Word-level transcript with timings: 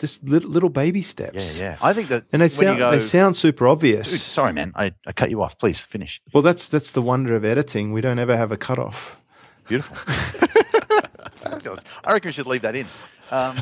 just 0.00 0.24
little, 0.24 0.50
little 0.50 0.68
baby 0.70 1.02
steps. 1.02 1.56
Yeah, 1.56 1.64
yeah. 1.64 1.76
I 1.80 1.92
think 1.92 2.08
that 2.08 2.24
And 2.32 2.42
they 2.42 2.48
sound 2.48 2.78
go, 2.78 2.90
they 2.90 3.00
sound 3.00 3.36
super 3.36 3.68
obvious. 3.68 4.10
Dude, 4.10 4.20
sorry, 4.20 4.52
man. 4.52 4.72
I, 4.74 4.92
I 5.06 5.12
cut 5.12 5.30
you 5.30 5.42
off. 5.42 5.56
Please 5.58 5.78
finish. 5.80 6.20
Well, 6.32 6.42
that's 6.42 6.68
that's 6.68 6.90
the 6.92 7.02
wonder 7.02 7.36
of 7.36 7.44
editing. 7.44 7.92
We 7.92 8.00
don't 8.00 8.18
ever 8.18 8.36
have 8.36 8.50
a 8.50 8.56
cutoff. 8.56 9.20
Beautiful. 9.68 9.96
I 12.04 12.12
reckon 12.12 12.28
we 12.28 12.32
should 12.32 12.46
leave 12.46 12.62
that 12.62 12.74
in. 12.74 12.86
Um, 13.30 13.56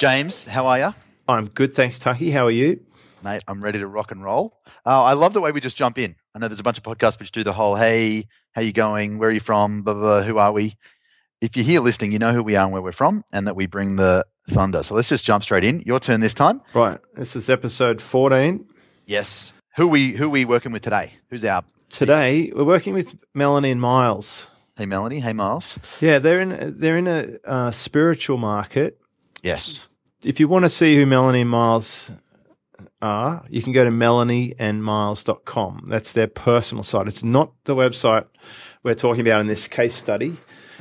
James, 0.00 0.44
how 0.44 0.66
are 0.66 0.78
you? 0.78 0.94
I'm 1.28 1.48
good, 1.48 1.74
thanks, 1.74 1.98
Taki. 1.98 2.30
How 2.30 2.46
are 2.46 2.50
you? 2.50 2.80
Mate, 3.22 3.42
I'm 3.46 3.62
ready 3.62 3.78
to 3.80 3.86
rock 3.86 4.12
and 4.12 4.24
roll. 4.24 4.58
Uh, 4.86 5.04
I 5.04 5.12
love 5.12 5.34
the 5.34 5.42
way 5.42 5.52
we 5.52 5.60
just 5.60 5.76
jump 5.76 5.98
in. 5.98 6.16
I 6.34 6.38
know 6.38 6.48
there's 6.48 6.58
a 6.58 6.62
bunch 6.62 6.78
of 6.78 6.84
podcasts 6.84 7.18
which 7.18 7.32
do 7.32 7.44
the 7.44 7.52
whole, 7.52 7.76
hey, 7.76 8.24
how 8.52 8.62
you 8.62 8.72
going? 8.72 9.18
Where 9.18 9.28
are 9.28 9.32
you 9.32 9.40
from? 9.40 9.82
Blah, 9.82 9.92
blah, 9.92 10.02
blah, 10.02 10.22
who 10.22 10.38
are 10.38 10.52
we? 10.52 10.78
If 11.42 11.54
you're 11.54 11.66
here 11.66 11.82
listening, 11.82 12.12
you 12.12 12.18
know 12.18 12.32
who 12.32 12.42
we 12.42 12.56
are 12.56 12.64
and 12.64 12.72
where 12.72 12.80
we're 12.80 12.92
from 12.92 13.24
and 13.30 13.46
that 13.46 13.56
we 13.56 13.66
bring 13.66 13.96
the 13.96 14.24
thunder. 14.48 14.82
So 14.82 14.94
let's 14.94 15.06
just 15.06 15.22
jump 15.22 15.42
straight 15.42 15.64
in. 15.64 15.82
Your 15.84 16.00
turn 16.00 16.20
this 16.20 16.32
time. 16.32 16.62
Right. 16.72 16.98
This 17.14 17.36
is 17.36 17.50
episode 17.50 18.00
14. 18.00 18.66
Yes. 19.04 19.52
Who 19.76 19.86
we 19.86 20.12
who 20.12 20.30
we 20.30 20.46
working 20.46 20.72
with 20.72 20.80
today? 20.80 21.12
Who's 21.28 21.44
our 21.44 21.62
Today 21.90 22.50
we're 22.54 22.64
working 22.64 22.94
with 22.94 23.18
Melanie 23.34 23.70
and 23.70 23.82
Miles. 23.82 24.46
Hey 24.78 24.86
Melanie, 24.86 25.20
hey 25.20 25.34
Miles. 25.34 25.78
Yeah, 26.00 26.18
they're 26.18 26.40
in 26.40 26.78
they're 26.78 26.96
in 26.96 27.06
a 27.06 27.36
uh, 27.44 27.70
spiritual 27.70 28.38
market. 28.38 28.98
Yes. 29.42 29.86
If 30.22 30.38
you 30.38 30.48
want 30.48 30.66
to 30.66 30.70
see 30.70 30.96
who 30.96 31.06
Melanie 31.06 31.40
and 31.40 31.50
Miles 31.50 32.10
are, 33.00 33.46
you 33.48 33.62
can 33.62 33.72
go 33.72 33.84
to 33.84 33.90
melanieandmiles.com. 33.90 35.86
That's 35.88 36.12
their 36.12 36.26
personal 36.26 36.84
site. 36.84 37.08
It's 37.08 37.24
not 37.24 37.52
the 37.64 37.74
website 37.74 38.26
we're 38.82 38.94
talking 38.94 39.22
about 39.22 39.40
in 39.40 39.46
this 39.46 39.66
case 39.66 39.94
study, 39.94 40.36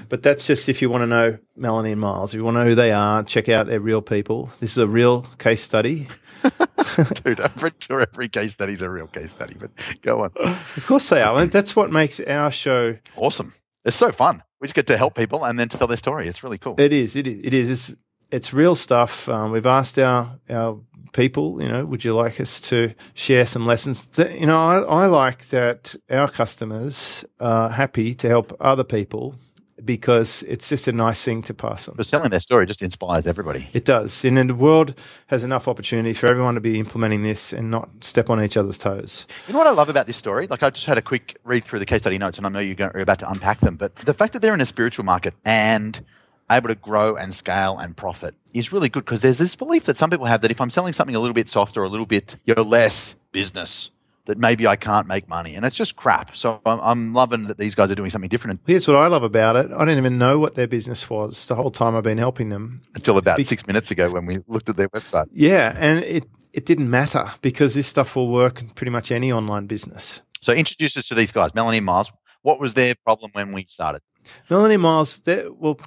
but 0.10 0.24
that's 0.24 0.46
just 0.46 0.68
if 0.68 0.82
you 0.82 0.90
want 0.90 1.04
to 1.04 1.08
know 1.08 1.38
Melanie 1.56 1.94
and 1.94 2.02
Miles. 2.02 2.34
If 2.34 2.38
you 2.38 2.44
want 2.44 2.56
to 2.56 2.64
know 2.64 2.70
who 2.70 2.76
they 2.76 2.92
are, 2.92 3.24
check 3.24 3.48
out 3.48 3.68
they're 3.68 3.80
real 3.80 4.02
people. 4.02 4.52
This 4.60 4.72
is 4.72 4.78
a 4.78 4.88
real 4.88 5.22
case 5.38 5.62
study. 5.64 6.10
Dude, 7.24 7.40
I'm 7.40 7.54
pretty 7.54 7.78
sure 7.80 8.02
every 8.02 8.28
case 8.28 8.52
study 8.52 8.74
is 8.74 8.82
a 8.82 8.90
real 8.90 9.08
case 9.08 9.32
study, 9.32 9.56
but 9.58 9.72
go 10.02 10.24
on. 10.24 10.32
Of 10.36 10.84
course 10.86 11.08
they 11.08 11.22
are. 11.22 11.46
That's 11.46 11.78
what 11.78 11.92
makes 11.92 12.20
our 12.20 12.52
show 12.52 12.98
Awesome. 13.16 13.54
It's 13.86 13.96
so 13.96 14.12
fun. 14.12 14.44
We 14.60 14.68
just 14.68 14.76
get 14.76 14.88
to 14.88 14.98
help 14.98 15.16
people 15.16 15.46
and 15.46 15.58
then 15.58 15.70
tell 15.70 15.88
their 15.88 15.96
story. 15.98 16.28
It's 16.28 16.44
really 16.44 16.58
cool. 16.58 16.76
It 16.78 16.92
is. 16.92 17.16
It 17.16 17.26
is. 17.28 17.40
It 17.42 17.54
is. 17.54 17.70
It's, 17.70 18.00
it's 18.32 18.54
real 18.54 18.76
stuff. 18.76 19.28
Um, 19.30 19.52
we've 19.52 19.66
asked 19.66 19.98
our 20.00 20.40
our 20.50 20.80
people, 21.12 21.62
you 21.62 21.68
know, 21.68 21.86
would 21.86 22.04
you 22.04 22.14
like 22.14 22.40
us 22.40 22.62
to 22.62 22.94
share 23.14 23.46
some 23.46 23.66
lessons? 23.66 24.06
That, 24.06 24.40
you 24.40 24.46
know, 24.46 24.58
I, 24.58 25.04
I 25.04 25.06
like 25.08 25.50
that 25.50 25.96
our 26.10 26.30
customers 26.30 27.26
are 27.40 27.70
happy 27.70 28.14
to 28.16 28.28
help 28.28 28.56
other 28.60 28.84
people 28.84 29.36
because 29.84 30.44
it's 30.44 30.70
just 30.70 30.88
a 30.88 30.92
nice 30.92 31.24
thing 31.24 31.42
to 31.44 31.54
pass 31.54 31.88
on. 31.88 31.96
But 31.96 32.06
telling 32.08 32.30
their 32.30 32.40
story 32.40 32.66
just 32.66 32.82
inspires 32.82 33.26
everybody. 33.26 33.70
It 33.74 33.86
does. 33.86 34.24
And 34.26 34.38
the 34.50 34.56
world 34.56 34.94
has 35.28 35.44
enough 35.44 35.68
opportunity 35.68 36.14
for 36.14 36.28
everyone 36.28 36.56
to 36.56 36.62
be 36.62 36.80
implementing 36.80 37.24
this 37.24 37.54
and 37.54 37.72
not 37.72 37.90
step 38.02 38.30
on 38.30 38.44
each 38.44 38.58
other's 38.58 38.78
toes. 38.78 39.26
You 39.48 39.54
know 39.54 39.60
what 39.60 39.68
I 39.68 39.72
love 39.72 39.90
about 39.90 40.06
this 40.06 40.18
story? 40.18 40.48
Like 40.48 40.64
I 40.64 40.70
just 40.70 40.86
had 40.86 40.98
a 40.98 41.02
quick 41.02 41.38
read 41.44 41.64
through 41.64 41.80
the 41.80 41.86
case 41.86 42.02
study 42.02 42.18
notes, 42.18 42.38
and 42.38 42.46
I 42.46 42.50
know 42.50 42.60
you're, 42.60 42.76
you're 42.78 43.02
about 43.02 43.20
to 43.20 43.30
unpack 43.30 43.62
them. 43.62 43.78
But 43.78 43.96
the 43.96 44.14
fact 44.14 44.34
that 44.34 44.42
they're 44.42 44.54
in 44.54 44.62
a 44.62 44.66
spiritual 44.66 45.06
market 45.06 45.34
and 45.46 46.04
able 46.52 46.70
to 46.70 46.76
grow 46.76 47.16
and 47.16 47.34
scale 47.34 47.78
and 47.78 47.96
profit 47.96 48.36
is 48.54 48.72
really 48.72 48.90
good 48.90 49.06
because 49.06 49.22
there's 49.22 49.38
this 49.38 49.56
belief 49.56 49.86
that 49.86 49.98
some 49.98 50.10
people 50.10 50.26
have 50.26 50.42
that 50.42 50.52
if 50.52 50.60
I'm 50.60 50.70
selling 50.70 50.94
something 50.94 51.16
a 51.16 51.20
little 51.20 51.34
bit 51.34 51.50
softer 51.50 51.82
or 51.82 51.86
a 51.86 51.90
little 51.90 52.06
bit 52.06 52.38
you 52.46 52.56
know, 52.56 52.64
less 52.64 53.16
business, 53.32 53.92
that 54.26 54.38
maybe 54.38 54.68
I 54.68 54.76
can't 54.76 55.08
make 55.08 55.28
money, 55.28 55.56
and 55.56 55.66
it's 55.66 55.76
just 55.76 55.96
crap. 55.96 56.38
So 56.38 56.62
I'm, 56.64 56.80
I'm 56.82 57.14
loving 57.16 57.48
that 57.48 57.58
these 57.58 57.74
guys 57.74 57.90
are 57.90 57.96
doing 57.96 58.12
something 58.12 58.30
different 58.30 58.60
Here's 58.68 58.88
what 58.88 58.96
I 58.96 59.08
love 59.08 59.24
about 59.24 59.56
it. 59.56 59.72
I 59.72 59.80
didn't 59.80 59.98
even 59.98 60.20
know 60.20 60.38
what 60.38 60.54
their 60.54 60.68
business 60.68 61.10
was 61.10 61.48
the 61.48 61.56
whole 61.56 61.72
time 61.72 61.96
I've 61.96 62.04
been 62.04 62.20
helping 62.20 62.50
them. 62.50 62.84
until 62.94 63.18
about 63.18 63.38
Be- 63.38 63.44
six 63.44 63.66
minutes 63.66 63.90
ago 63.90 64.12
when 64.12 64.28
we 64.28 64.38
looked 64.48 64.70
at 64.70 64.78
their 64.78 64.90
website. 64.90 65.26
Yeah, 65.34 65.74
and 65.78 66.04
it 66.04 66.26
it 66.54 66.66
didn't 66.66 66.90
matter 66.92 67.32
because 67.42 67.74
this 67.74 67.88
stuff 67.88 68.16
will 68.16 68.30
work 68.30 68.62
in 68.62 68.70
pretty 68.70 68.92
much 68.92 69.12
any 69.12 69.32
online 69.32 69.66
business. 69.66 70.22
So 70.42 70.54
introduce 70.54 70.96
us 70.96 71.08
to 71.08 71.16
these 71.16 71.32
guys, 71.32 71.56
Melanie 71.56 71.80
Miles. 71.80 72.12
What 72.44 72.60
was 72.60 72.76
their 72.76 72.96
problem 72.96 73.32
when 73.34 73.52
we 73.52 73.66
started? 73.68 74.02
Melanie 74.50 74.78
Miles, 74.78 75.22
well, 75.58 75.80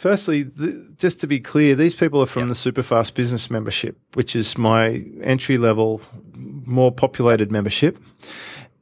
firstly, 0.00 0.44
th- 0.44 0.74
just 0.96 1.20
to 1.20 1.26
be 1.26 1.38
clear, 1.40 1.74
these 1.74 1.94
people 1.94 2.20
are 2.22 2.26
from 2.26 2.42
Yeah. 2.42 2.48
the 2.48 2.54
Superfast 2.54 3.14
Business 3.14 3.50
membership, 3.50 3.98
which 4.14 4.34
is 4.34 4.56
my 4.56 5.04
entry 5.22 5.58
level, 5.58 6.00
more 6.34 6.90
populated 6.90 7.52
membership. 7.52 7.98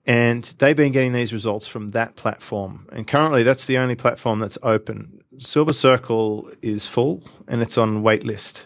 And 0.06 0.54
they've 0.58 0.76
been 0.76 0.92
getting 0.92 1.12
these 1.12 1.32
results 1.34 1.66
from 1.66 1.90
that 1.90 2.16
platform. 2.16 2.86
And 2.92 3.06
currently, 3.06 3.42
that's 3.42 3.66
the 3.66 3.76
only 3.76 3.94
platform 3.94 4.38
that's 4.38 4.56
open. 4.62 5.20
Silver 5.38 5.72
Circle 5.74 6.50
is 6.62 6.86
full 6.86 7.22
and 7.46 7.60
it's 7.62 7.76
on 7.76 8.02
waitlist. 8.02 8.64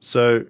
So 0.00 0.46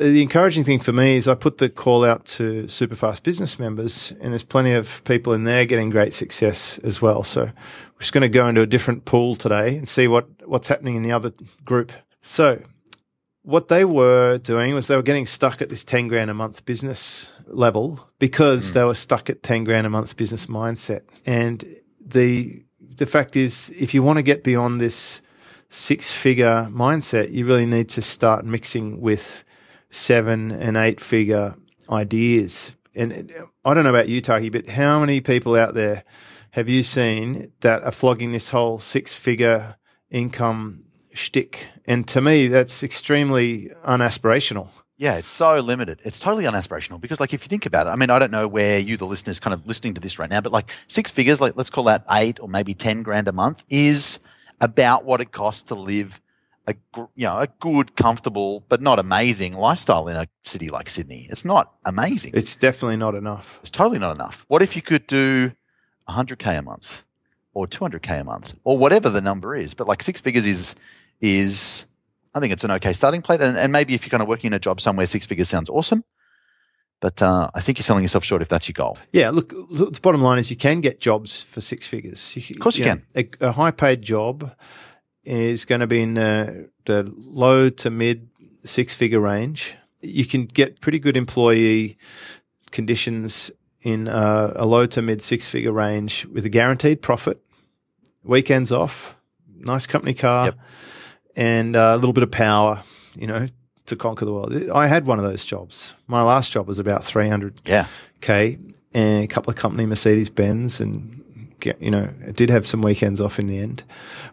uh, 0.00 0.04
the 0.04 0.20
encouraging 0.22 0.64
thing 0.64 0.80
for 0.80 0.92
me 0.92 1.16
is 1.16 1.28
I 1.28 1.34
put 1.36 1.58
the 1.58 1.68
call 1.68 2.04
out 2.04 2.24
to 2.36 2.64
Superfast 2.64 3.22
business 3.22 3.58
members, 3.58 4.12
and 4.20 4.32
there's 4.32 4.42
plenty 4.42 4.72
of 4.72 5.02
people 5.04 5.32
in 5.32 5.44
there 5.44 5.64
getting 5.64 5.90
great 5.90 6.12
success 6.12 6.78
as 6.82 7.00
well. 7.00 7.22
So 7.22 7.50
we're 7.94 8.00
just 8.00 8.12
going 8.12 8.22
to 8.22 8.28
go 8.28 8.48
into 8.48 8.60
a 8.60 8.66
different 8.66 9.04
pool 9.04 9.36
today 9.36 9.76
and 9.76 9.88
see 9.88 10.08
what, 10.08 10.28
what's 10.46 10.68
happening 10.68 10.96
in 10.96 11.02
the 11.02 11.12
other 11.12 11.32
group. 11.64 11.92
So 12.20 12.62
what 13.42 13.68
they 13.68 13.84
were 13.84 14.38
doing 14.38 14.74
was 14.74 14.86
they 14.86 14.96
were 14.96 15.02
getting 15.02 15.26
stuck 15.26 15.60
at 15.62 15.68
this 15.68 15.84
10 15.84 16.08
grand 16.08 16.30
a 16.30 16.34
month 16.34 16.64
business 16.64 17.30
level 17.46 18.08
because 18.18 18.68
hmm. 18.68 18.74
they 18.74 18.84
were 18.84 18.94
stuck 18.94 19.30
at 19.30 19.42
10 19.42 19.64
grand 19.64 19.86
a 19.86 19.90
month 19.90 20.16
business 20.16 20.46
mindset. 20.46 21.02
And 21.26 21.64
the, 22.04 22.64
the 22.80 23.06
fact 23.06 23.36
is, 23.36 23.70
if 23.78 23.94
you 23.94 24.02
want 24.02 24.16
to 24.16 24.22
get 24.22 24.42
beyond 24.42 24.80
this 24.80 25.20
six 25.68 26.12
figure 26.12 26.68
mindset, 26.70 27.30
you 27.32 27.46
really 27.46 27.66
need 27.66 27.88
to 27.90 28.02
start 28.02 28.44
mixing 28.44 29.00
with 29.00 29.44
seven 29.90 30.50
and 30.50 30.76
eight 30.76 31.00
figure 31.00 31.54
ideas. 31.90 32.72
And 32.94 33.32
I 33.64 33.74
don't 33.74 33.84
know 33.84 33.90
about 33.90 34.08
you, 34.08 34.20
Taki, 34.20 34.48
but 34.48 34.68
how 34.68 35.00
many 35.00 35.20
people 35.20 35.56
out 35.56 35.74
there 35.74 36.04
have 36.54 36.68
you 36.68 36.84
seen 36.84 37.50
that 37.62 37.82
are 37.82 37.90
flogging 37.90 38.30
this 38.30 38.50
whole 38.50 38.78
six 38.78 39.12
figure 39.12 39.74
income 40.08 40.84
shtick? 41.12 41.66
And 41.84 42.06
to 42.06 42.20
me, 42.20 42.46
that's 42.46 42.84
extremely 42.84 43.70
unaspirational. 43.84 44.68
Yeah, 44.96 45.14
it's 45.14 45.30
so 45.30 45.56
limited. 45.56 46.00
It's 46.04 46.20
totally 46.20 46.44
unaspirational 46.44 47.00
because, 47.00 47.18
like, 47.18 47.34
if 47.34 47.42
you 47.42 47.48
think 47.48 47.66
about 47.66 47.88
it, 47.88 47.90
I 47.90 47.96
mean, 47.96 48.08
I 48.08 48.20
don't 48.20 48.30
know 48.30 48.46
where 48.46 48.78
you, 48.78 48.96
the 48.96 49.04
listeners, 49.04 49.40
kind 49.40 49.52
of 49.52 49.66
listening 49.66 49.94
to 49.94 50.00
this 50.00 50.20
right 50.20 50.30
now, 50.30 50.40
but 50.40 50.52
like 50.52 50.70
six 50.86 51.10
figures, 51.10 51.40
like 51.40 51.56
let's 51.56 51.70
call 51.70 51.84
that 51.84 52.04
eight 52.12 52.38
or 52.38 52.48
maybe 52.48 52.72
ten 52.72 53.02
grand 53.02 53.26
a 53.26 53.32
month, 53.32 53.64
is 53.68 54.20
about 54.60 55.04
what 55.04 55.20
it 55.20 55.32
costs 55.32 55.64
to 55.64 55.74
live 55.74 56.20
a 56.68 56.76
you 57.16 57.26
know 57.26 57.38
a 57.40 57.48
good, 57.58 57.96
comfortable, 57.96 58.64
but 58.68 58.80
not 58.80 59.00
amazing 59.00 59.54
lifestyle 59.54 60.06
in 60.06 60.16
a 60.16 60.26
city 60.44 60.68
like 60.68 60.88
Sydney. 60.88 61.26
It's 61.30 61.44
not 61.44 61.74
amazing. 61.84 62.30
It's 62.36 62.54
definitely 62.54 62.96
not 62.96 63.16
enough. 63.16 63.58
It's 63.62 63.72
totally 63.72 63.98
not 63.98 64.14
enough. 64.14 64.44
What 64.46 64.62
if 64.62 64.76
you 64.76 64.82
could 64.82 65.08
do 65.08 65.50
100k 66.08 66.58
a 66.58 66.62
month 66.62 67.02
or 67.52 67.66
200k 67.66 68.20
a 68.20 68.24
month 68.24 68.54
or 68.64 68.78
whatever 68.78 69.08
the 69.10 69.20
number 69.20 69.54
is? 69.54 69.74
But 69.74 69.88
like 69.88 70.02
six 70.02 70.20
figures 70.20 70.46
is 70.46 70.74
is 71.20 71.86
I 72.34 72.40
think 72.40 72.52
it's 72.52 72.64
an 72.64 72.70
okay 72.72 72.92
starting 72.92 73.22
plate. 73.22 73.40
And, 73.40 73.56
and 73.56 73.72
maybe 73.72 73.94
if 73.94 74.04
you're 74.04 74.10
kind 74.10 74.22
of 74.22 74.28
working 74.28 74.48
in 74.48 74.54
a 74.54 74.58
job 74.58 74.80
somewhere, 74.80 75.06
six 75.06 75.24
figures 75.24 75.48
sounds 75.48 75.70
awesome. 75.70 76.04
But 77.00 77.20
uh, 77.20 77.50
I 77.54 77.60
think 77.60 77.78
you're 77.78 77.84
selling 77.84 78.02
yourself 78.02 78.24
short 78.24 78.42
if 78.42 78.48
that's 78.48 78.66
your 78.66 78.72
goal. 78.72 78.98
Yeah, 79.12 79.30
look, 79.30 79.52
look, 79.52 79.94
the 79.94 80.00
bottom 80.00 80.22
line 80.22 80.38
is 80.38 80.50
you 80.50 80.56
can 80.56 80.80
get 80.80 81.00
jobs 81.00 81.42
for 81.42 81.60
six 81.60 81.86
figures. 81.86 82.36
Of 82.36 82.58
course 82.60 82.78
you 82.78 82.86
know, 82.86 82.98
A, 83.14 83.28
a 83.40 83.52
high 83.52 83.70
paid 83.70 84.02
job 84.02 84.54
is 85.24 85.64
going 85.64 85.80
to 85.80 85.86
be 85.86 86.02
in 86.02 86.14
the, 86.14 86.70
the 86.86 87.12
low 87.14 87.68
to 87.70 87.90
mid 87.90 88.30
six 88.64 88.94
figure 88.94 89.20
range. 89.20 89.74
You 90.00 90.24
can 90.24 90.46
get 90.46 90.80
pretty 90.80 90.98
good 90.98 91.16
employee 91.16 91.98
conditions 92.70 93.50
in 93.84 94.08
uh, 94.08 94.52
a 94.56 94.66
low 94.66 94.86
to 94.86 95.00
mid 95.02 95.22
six 95.22 95.46
figure 95.48 95.70
range 95.72 96.24
with 96.26 96.44
a 96.44 96.48
guaranteed 96.48 97.00
profit, 97.02 97.40
weekends 98.24 98.72
off, 98.72 99.14
nice 99.56 99.86
company 99.86 100.14
car, 100.14 100.46
Yep. 100.46 100.58
and 101.36 101.76
uh, 101.76 101.92
a 101.94 101.96
little 101.96 102.12
bit 102.12 102.22
of 102.24 102.30
power, 102.30 102.82
you 103.14 103.26
know, 103.26 103.46
to 103.86 103.96
conquer 103.96 104.24
the 104.24 104.32
world. 104.32 104.52
I 104.74 104.86
had 104.86 105.06
one 105.06 105.18
of 105.18 105.24
those 105.24 105.44
jobs. 105.44 105.94
My 106.06 106.22
last 106.22 106.50
job 106.50 106.66
was 106.66 106.78
about 106.78 107.04
300 107.04 107.60
Yeah. 107.66 107.86
K 108.20 108.58
and 108.94 109.24
a 109.24 109.26
couple 109.26 109.50
of 109.50 109.56
company 109.56 109.84
Mercedes 109.86 110.30
Benz 110.30 110.80
and 110.80 111.50
get, 111.60 111.80
you 111.82 111.90
know, 111.90 112.08
I 112.26 112.30
did 112.30 112.48
have 112.50 112.66
some 112.66 112.80
weekends 112.80 113.20
off 113.20 113.38
in 113.38 113.46
the 113.46 113.58
end, 113.58 113.82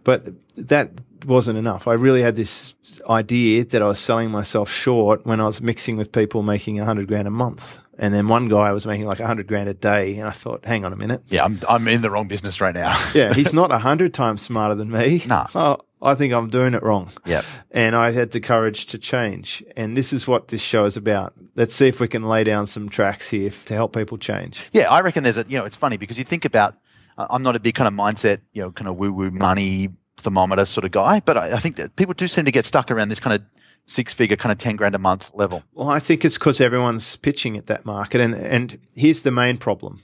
but 0.05 0.27
that 0.55 0.91
wasn't 1.25 1.57
enough. 1.57 1.87
I 1.87 1.93
really 1.93 2.21
had 2.21 2.35
this 2.35 2.73
idea 3.09 3.65
that 3.65 3.81
I 3.81 3.87
was 3.87 3.99
selling 3.99 4.31
myself 4.31 4.69
short 4.71 5.25
when 5.25 5.39
I 5.41 5.45
was 5.45 5.61
mixing 5.61 5.97
with 5.97 6.11
people 6.13 6.41
making 6.41 6.79
a 6.79 6.85
hundred 6.85 7.07
grand 7.09 7.27
a 7.27 7.31
month. 7.31 7.79
And 8.01 8.13
then 8.13 8.27
one 8.27 8.47
guy 8.47 8.71
was 8.71 8.85
making 8.85 9.05
like 9.05 9.19
a 9.19 9.27
hundred 9.27 9.47
grand 9.47 9.69
a 9.69 9.75
day, 9.75 10.17
and 10.17 10.27
I 10.27 10.31
thought, 10.31 10.65
hang 10.65 10.83
on 10.83 10.91
a 10.91 10.95
minute, 10.95 11.21
Yeah, 11.29 11.45
I'm, 11.45 11.59
I'm 11.69 11.87
in 11.87 12.01
the 12.01 12.09
wrong 12.09 12.27
business 12.27 12.59
right 12.59 12.73
now. 12.73 12.99
yeah, 13.13 13.33
he's 13.33 13.53
not 13.53 13.71
a 13.71 13.77
hundred 13.89 14.13
times 14.13 14.41
smarter 14.41 14.73
than 14.73 14.89
me. 14.89 15.23
Nah. 15.27 15.47
Oh, 15.53 15.77
I 16.01 16.15
think 16.15 16.33
I'm 16.33 16.49
doing 16.49 16.73
it 16.73 16.81
wrong. 16.81 17.11
Yep. 17.27 17.45
And 17.69 17.95
I 17.95 18.09
had 18.11 18.31
the 18.31 18.39
courage 18.39 18.87
to 18.87 18.97
change. 18.97 19.63
And 19.77 19.95
this 19.95 20.11
is 20.11 20.27
what 20.27 20.47
this 20.47 20.61
show 20.61 20.85
is 20.85 20.97
about. 20.97 21.33
Let's 21.55 21.75
see 21.75 21.87
if 21.87 21.99
we 21.99 22.07
can 22.07 22.23
lay 22.23 22.43
down 22.43 22.65
some 22.65 22.89
tracks 22.89 23.29
here 23.29 23.51
to 23.65 23.73
help 23.75 23.95
people 23.95 24.17
change. 24.17 24.67
Yeah, 24.71 24.89
I 24.89 25.01
reckon 25.01 25.21
there's 25.23 25.37
a, 25.37 25.45
you 25.47 25.59
know, 25.59 25.65
it's 25.65 25.75
funny 25.75 25.97
because 25.97 26.17
you 26.17 26.23
think 26.23 26.43
about, 26.43 26.75
I'm 27.19 27.43
not 27.43 27.55
a 27.55 27.59
big 27.59 27.75
kind 27.75 27.87
of 27.87 27.93
mindset, 27.93 28.39
you 28.51 28.63
know, 28.63 28.71
kind 28.71 28.87
of 28.87 28.95
woo 28.97 29.13
woo 29.13 29.29
money 29.29 29.89
thermometer 30.17 30.65
sort 30.65 30.85
of 30.85 30.91
guy, 30.91 31.19
but 31.19 31.37
I, 31.37 31.57
I 31.57 31.59
think 31.59 31.75
that 31.75 31.95
people 31.95 32.15
do 32.15 32.27
seem 32.27 32.45
to 32.45 32.51
get 32.51 32.65
stuck 32.65 32.89
around 32.89 33.09
this 33.09 33.19
kind 33.19 33.35
of 33.35 33.43
six 33.85 34.13
figure, 34.13 34.37
kind 34.37 34.51
of 34.51 34.57
10 34.57 34.75
grand 34.77 34.95
a 34.95 34.99
month 34.99 35.31
level. 35.33 35.63
Well, 35.73 35.89
I 35.89 35.99
think 35.99 36.23
it's 36.23 36.37
because 36.37 36.61
everyone's 36.61 37.15
pitching 37.17 37.57
at 37.57 37.67
that 37.67 37.85
market. 37.85 38.21
And, 38.21 38.33
and 38.33 38.79
here's 38.95 39.21
the 39.21 39.31
main 39.31 39.57
problem. 39.57 40.03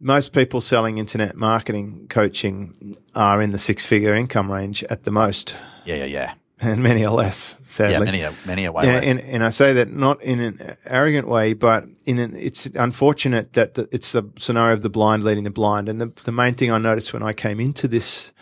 Most 0.00 0.32
people 0.32 0.60
selling 0.60 0.98
internet 0.98 1.36
marketing 1.36 2.06
coaching 2.08 2.96
are 3.14 3.40
in 3.40 3.52
the 3.52 3.58
six 3.58 3.84
figure 3.84 4.14
income 4.14 4.50
range 4.50 4.82
at 4.84 5.04
the 5.04 5.10
most, 5.10 5.56
Yeah, 5.84 5.94
yeah, 5.96 6.04
yeah. 6.04 6.34
and 6.60 6.82
many 6.82 7.04
are 7.06 7.14
less, 7.14 7.56
sadly. 7.68 7.92
Yeah, 7.92 7.98
many 8.00 8.24
are, 8.24 8.34
many 8.44 8.66
are 8.66 8.72
way 8.72 8.84
Yeah, 8.86 8.94
less. 8.96 9.06
and, 9.06 9.20
and 9.20 9.44
I 9.44 9.50
say 9.50 9.72
that 9.74 9.90
not 9.92 10.20
in 10.20 10.40
an 10.40 10.76
arrogant 10.84 11.28
way, 11.28 11.52
but 11.54 11.84
in 12.04 12.18
an, 12.18 12.36
it's 12.36 12.66
unfortunate 12.66 13.52
that 13.54 13.74
the, 13.74 13.88
it's 13.92 14.12
the 14.12 14.24
scenario 14.36 14.74
of 14.74 14.82
the 14.82 14.90
blind 14.90 15.22
leading 15.24 15.44
the 15.44 15.50
blind. 15.50 15.88
And 15.88 16.00
the, 16.00 16.12
the 16.24 16.32
main 16.32 16.54
thing 16.54 16.70
I 16.72 16.78
noticed 16.78 17.12
when 17.12 17.22
I 17.22 17.32
came 17.32 17.60
into 17.60 17.86
this 17.88 18.32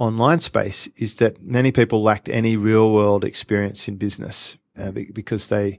online 0.00 0.40
space 0.40 0.88
is 0.96 1.14
that 1.16 1.40
many 1.42 1.70
people 1.70 2.02
lacked 2.02 2.28
any 2.28 2.56
real 2.56 2.90
world 2.92 3.24
experience 3.24 3.86
in 3.86 3.96
business 3.96 4.56
uh, 4.78 4.90
because 4.90 5.48
they 5.48 5.78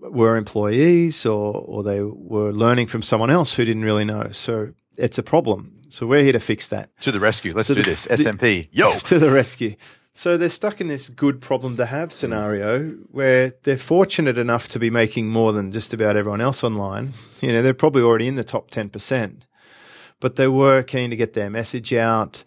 were 0.00 0.36
employees 0.36 1.24
or, 1.26 1.54
or 1.66 1.82
they 1.82 2.02
were 2.02 2.52
learning 2.52 2.86
from 2.88 3.02
someone 3.02 3.30
else 3.30 3.54
who 3.54 3.64
didn't 3.64 3.84
really 3.84 4.04
know. 4.04 4.30
So 4.32 4.72
it's 4.98 5.18
a 5.18 5.22
problem. 5.22 5.80
So 5.90 6.06
we're 6.06 6.22
here 6.24 6.32
to 6.32 6.40
fix 6.40 6.68
that 6.68 6.90
to 7.00 7.12
the 7.12 7.20
rescue. 7.20 7.52
Let's 7.54 7.68
So 7.68 7.74
do 7.74 7.82
the- 7.82 7.90
this. 7.90 8.06
SMP. 8.06 8.68
Yo. 8.72 8.98
to 9.04 9.18
the 9.18 9.30
rescue. 9.30 9.76
So 10.16 10.36
they're 10.36 10.48
stuck 10.50 10.80
in 10.80 10.86
this 10.88 11.08
good 11.08 11.40
problem 11.40 11.76
to 11.76 11.86
have 11.86 12.12
scenario 12.12 12.90
where 13.10 13.54
they're 13.64 13.76
fortunate 13.78 14.38
enough 14.38 14.68
to 14.68 14.78
be 14.78 14.88
making 14.88 15.28
more 15.28 15.52
than 15.52 15.72
just 15.72 15.92
about 15.92 16.16
everyone 16.16 16.40
else 16.40 16.62
online. 16.62 17.14
You 17.40 17.52
know, 17.52 17.62
they're 17.62 17.74
probably 17.74 18.02
already 18.02 18.28
in 18.28 18.36
the 18.36 18.44
top 18.44 18.70
10%, 18.70 19.40
but 20.20 20.36
they 20.36 20.46
were 20.48 20.82
keen 20.84 21.10
to 21.10 21.16
get 21.16 21.32
their 21.34 21.50
message 21.50 21.92
out 21.92 22.44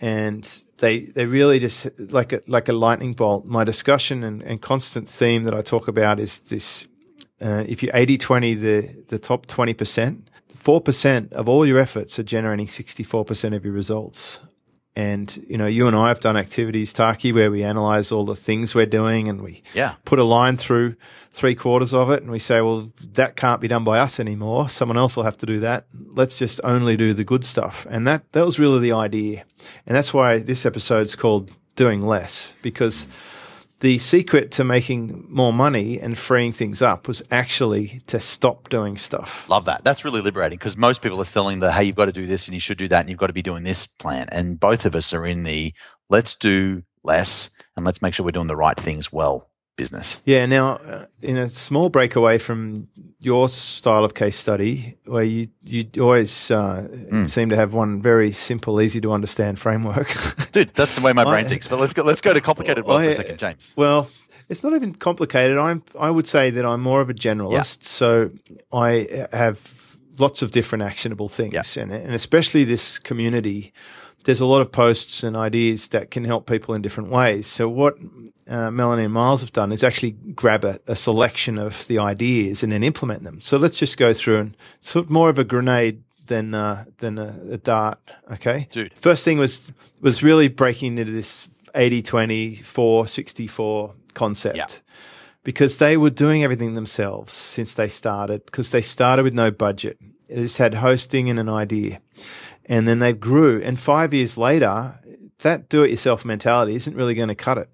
and 0.00 0.62
they, 0.78 1.00
they 1.00 1.26
really 1.26 1.58
just 1.58 1.88
like 1.98 2.32
a, 2.32 2.42
like 2.46 2.68
a 2.68 2.72
lightning 2.72 3.12
bolt. 3.12 3.44
My 3.44 3.64
discussion 3.64 4.24
and, 4.24 4.42
and 4.42 4.60
constant 4.60 5.08
theme 5.08 5.44
that 5.44 5.54
I 5.54 5.62
talk 5.62 5.88
about 5.88 6.18
is 6.18 6.40
this. 6.40 6.86
Uh, 7.42 7.64
if 7.66 7.82
you 7.82 7.90
80 7.94 8.18
20 8.18 8.54
the, 8.54 9.04
the 9.08 9.18
top 9.18 9.46
20%, 9.46 10.22
4% 10.54 11.32
of 11.32 11.48
all 11.48 11.66
your 11.66 11.78
efforts 11.78 12.18
are 12.18 12.22
generating 12.22 12.66
64% 12.66 13.56
of 13.56 13.64
your 13.64 13.72
results. 13.72 14.40
And, 14.96 15.44
you 15.48 15.56
know, 15.56 15.66
you 15.66 15.86
and 15.86 15.94
I 15.94 16.08
have 16.08 16.18
done 16.20 16.36
activities, 16.36 16.92
Taki, 16.92 17.32
where 17.32 17.50
we 17.50 17.62
analyze 17.62 18.10
all 18.10 18.24
the 18.24 18.34
things 18.34 18.74
we're 18.74 18.86
doing 18.86 19.28
and 19.28 19.40
we 19.40 19.62
Yeah. 19.72 19.94
put 20.04 20.18
a 20.18 20.24
line 20.24 20.56
through 20.56 20.96
three 21.32 21.54
quarters 21.54 21.94
of 21.94 22.10
it 22.10 22.22
and 22.22 22.30
we 22.32 22.40
say, 22.40 22.60
well, 22.60 22.90
that 23.14 23.36
can't 23.36 23.60
be 23.60 23.68
done 23.68 23.84
by 23.84 24.00
us 24.00 24.18
anymore. 24.18 24.68
Someone 24.68 24.98
else 24.98 25.16
will 25.16 25.22
have 25.22 25.38
to 25.38 25.46
do 25.46 25.60
that. 25.60 25.86
Let's 26.12 26.36
just 26.36 26.60
only 26.64 26.96
do 26.96 27.14
the 27.14 27.22
good 27.24 27.44
stuff. 27.44 27.86
And 27.88 28.04
that, 28.08 28.24
that 28.32 28.44
was 28.44 28.58
really 28.58 28.80
the 28.80 28.92
idea. 28.92 29.44
And 29.86 29.96
that's 29.96 30.12
why 30.12 30.38
this 30.40 30.66
episode's 30.66 31.14
called 31.14 31.52
Doing 31.76 32.04
Less 32.04 32.52
because 32.60 33.06
the 33.80 33.98
secret 33.98 34.50
to 34.52 34.64
making 34.64 35.26
more 35.28 35.52
money 35.52 35.98
and 35.98 36.16
freeing 36.16 36.52
things 36.52 36.80
up 36.80 37.08
was 37.08 37.22
actually 37.30 38.02
to 38.06 38.20
stop 38.20 38.68
doing 38.68 38.96
stuff. 38.96 39.48
Love 39.48 39.64
that. 39.64 39.84
That's 39.84 40.04
really 40.04 40.20
liberating 40.20 40.58
because 40.58 40.76
most 40.76 41.02
people 41.02 41.20
are 41.20 41.24
selling 41.24 41.60
the, 41.60 41.72
hey, 41.72 41.84
you've 41.84 41.96
got 41.96 42.06
to 42.06 42.12
do 42.12 42.26
this 42.26 42.46
and 42.46 42.54
you 42.54 42.60
should 42.60 42.78
do 42.78 42.88
that 42.88 43.00
and 43.00 43.10
you've 43.10 43.18
got 43.18 43.28
to 43.28 43.32
be 43.32 43.42
doing 43.42 43.64
this 43.64 43.86
plan. 43.86 44.28
And 44.30 44.60
both 44.60 44.86
of 44.86 44.94
us 44.94 45.12
are 45.12 45.26
in 45.26 45.42
the 45.42 45.72
let's 46.08 46.36
do 46.36 46.82
less 47.02 47.50
and 47.76 47.84
let's 47.84 48.02
make 48.02 48.14
sure 48.14 48.24
we're 48.24 48.32
doing 48.32 48.46
the 48.46 48.56
right 48.56 48.76
things 48.76 49.12
well 49.12 49.49
business. 49.80 50.22
Yeah. 50.26 50.46
Now, 50.46 50.66
uh, 50.76 51.06
in 51.22 51.36
a 51.36 51.48
small 51.48 51.88
breakaway 51.88 52.38
from 52.38 52.88
your 53.18 53.48
style 53.48 54.04
of 54.04 54.12
case 54.14 54.36
study, 54.36 54.96
where 55.06 55.24
you 55.24 55.48
you 55.62 55.84
always 56.00 56.50
uh, 56.50 56.86
seem 57.26 57.48
to 57.50 57.56
have 57.56 57.72
one 57.74 58.02
very 58.02 58.32
simple, 58.32 58.80
easy 58.80 59.00
to 59.00 59.12
understand 59.12 59.58
framework. 59.58 60.08
Dude, 60.52 60.74
that's 60.74 60.96
the 60.96 61.02
way 61.02 61.12
my 61.12 61.24
brain 61.24 61.46
I- 61.46 61.48
thinks. 61.48 61.68
But 61.68 61.80
let's 61.80 61.92
go 61.92 62.02
let's 62.04 62.20
go 62.20 62.32
to 62.34 62.40
complicated 62.40 62.84
world 62.84 63.02
for 63.04 63.10
a 63.10 63.14
second, 63.14 63.38
James. 63.38 63.72
well, 63.76 64.08
it's 64.48 64.62
not 64.62 64.72
even 64.74 64.94
complicated. 64.94 65.56
I'm 65.58 65.82
I 65.98 66.10
would 66.10 66.26
say 66.28 66.50
that 66.50 66.64
I'm 66.64 66.80
more 66.82 67.00
of 67.02 67.08
a 67.10 67.14
generalist, 67.14 67.84
so 67.84 68.30
I 68.72 69.26
have 69.32 69.58
lots 70.18 70.42
of 70.42 70.50
different 70.50 70.82
actionable 70.84 71.28
things, 71.28 71.54
Yeah. 71.54 71.82
and 71.82 71.92
and 71.92 72.14
especially 72.14 72.64
this 72.64 72.98
community. 72.98 73.72
There's 74.24 74.40
a 74.40 74.46
lot 74.46 74.60
of 74.60 74.70
posts 74.72 75.22
and 75.22 75.36
ideas 75.36 75.88
that 75.88 76.10
can 76.10 76.24
help 76.24 76.46
people 76.46 76.74
in 76.74 76.82
different 76.82 77.10
ways. 77.10 77.46
So 77.46 77.68
what 77.68 77.96
uh, 78.48 78.70
Melanie 78.70 79.04
and 79.04 79.14
Miles 79.14 79.40
have 79.40 79.52
done 79.52 79.72
is 79.72 79.82
actually 79.82 80.12
grab 80.34 80.64
a, 80.64 80.78
a 80.86 80.94
selection 80.96 81.56
of 81.58 81.86
the 81.86 81.98
ideas 81.98 82.62
and 82.62 82.70
then 82.72 82.82
implement 82.82 83.22
them. 83.22 83.40
So 83.40 83.56
let's 83.56 83.78
just 83.78 83.96
go 83.96 84.12
through 84.12 84.38
and 84.38 84.56
sort 84.80 85.06
of 85.06 85.10
more 85.10 85.30
of 85.30 85.38
a 85.38 85.44
grenade 85.44 86.02
than 86.26 86.54
uh, 86.54 86.84
than 86.98 87.18
a, 87.18 87.38
a 87.52 87.56
dart. 87.58 87.98
Okay, 88.30 88.68
Dude. 88.70 88.92
First 88.94 89.24
thing 89.24 89.38
was 89.38 89.72
was 90.00 90.22
really 90.22 90.48
breaking 90.48 90.98
into 90.98 91.12
this 91.12 91.48
80 91.74 92.02
20 92.02 92.56
4 92.56 93.06
64 93.06 93.94
concept 94.14 94.56
Yeah. 94.56 94.66
because 95.44 95.78
they 95.78 95.96
were 95.96 96.10
doing 96.10 96.42
everything 96.44 96.74
themselves 96.74 97.32
since 97.32 97.74
they 97.74 97.88
started 97.88 98.44
because 98.44 98.70
they 98.70 98.82
started 98.82 99.22
with 99.22 99.34
no 99.34 99.50
budget 99.52 99.98
they 100.28 100.34
just 100.42 100.56
had 100.58 100.74
hosting 100.74 101.30
and 101.30 101.38
an 101.38 101.48
idea 101.48 102.00
and 102.70 102.86
then 102.86 103.00
they 103.00 103.12
grew 103.12 103.60
and 103.60 103.78
five 103.78 104.14
years 104.14 104.38
later 104.38 104.98
that 105.40 105.68
do 105.68 105.82
it 105.82 105.90
yourself 105.90 106.24
mentality 106.24 106.74
isn't 106.76 106.96
really 106.96 107.14
going 107.14 107.28
to 107.28 107.34
cut 107.34 107.58
it 107.58 107.68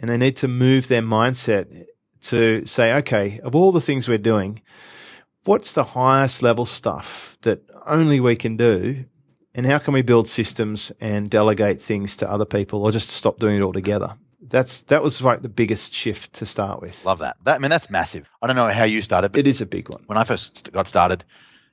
and 0.00 0.10
they 0.10 0.18
need 0.18 0.36
to 0.36 0.48
move 0.48 0.88
their 0.88 1.00
mindset 1.00 1.86
to 2.20 2.66
say 2.66 2.92
okay 2.92 3.40
of 3.40 3.54
all 3.54 3.72
the 3.72 3.80
things 3.80 4.08
we're 4.08 4.18
doing 4.18 4.60
what's 5.44 5.72
the 5.72 5.84
highest 5.84 6.42
level 6.42 6.66
stuff 6.66 7.38
that 7.42 7.62
only 7.86 8.20
we 8.20 8.36
can 8.36 8.56
do 8.56 9.04
and 9.54 9.66
how 9.66 9.78
can 9.78 9.94
we 9.94 10.02
build 10.02 10.28
systems 10.28 10.92
and 11.00 11.30
delegate 11.30 11.80
things 11.80 12.16
to 12.16 12.30
other 12.30 12.44
people 12.44 12.82
or 12.82 12.90
just 12.90 13.08
stop 13.08 13.38
doing 13.38 13.56
it 13.56 13.62
altogether 13.62 14.16
that's 14.40 14.82
that 14.82 15.02
was 15.02 15.22
like 15.22 15.42
the 15.42 15.48
biggest 15.48 15.94
shift 15.94 16.32
to 16.34 16.44
start 16.46 16.82
with 16.82 17.04
Love 17.04 17.20
that. 17.20 17.36
that. 17.44 17.56
I 17.56 17.58
mean, 17.58 17.70
that's 17.70 17.88
massive. 17.88 18.28
I 18.42 18.48
don't 18.48 18.56
know 18.56 18.70
how 18.70 18.84
you 18.84 19.00
started, 19.00 19.30
but 19.32 19.40
it 19.40 19.46
is 19.46 19.60
a 19.60 19.66
big 19.66 19.88
one 19.88 20.02
when 20.06 20.18
I 20.18 20.24
first 20.24 20.72
got 20.72 20.88
started, 20.88 21.24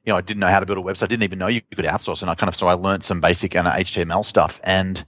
you 0.05 0.13
know, 0.13 0.17
I 0.17 0.21
didn't 0.21 0.39
know 0.39 0.47
how 0.47 0.59
to 0.59 0.65
build 0.65 0.79
a 0.79 0.81
website. 0.81 1.03
I 1.03 1.07
didn't 1.07 1.23
even 1.23 1.39
know 1.39 1.47
you 1.47 1.61
could 1.61 1.85
outsource. 1.85 2.21
And 2.21 2.31
I 2.31 2.35
kind 2.35 2.47
of, 2.47 2.55
so 2.55 2.67
I 2.67 2.73
learned 2.73 3.03
some 3.03 3.21
basic 3.21 3.51
HTML 3.51 4.25
stuff. 4.25 4.59
And, 4.63 5.05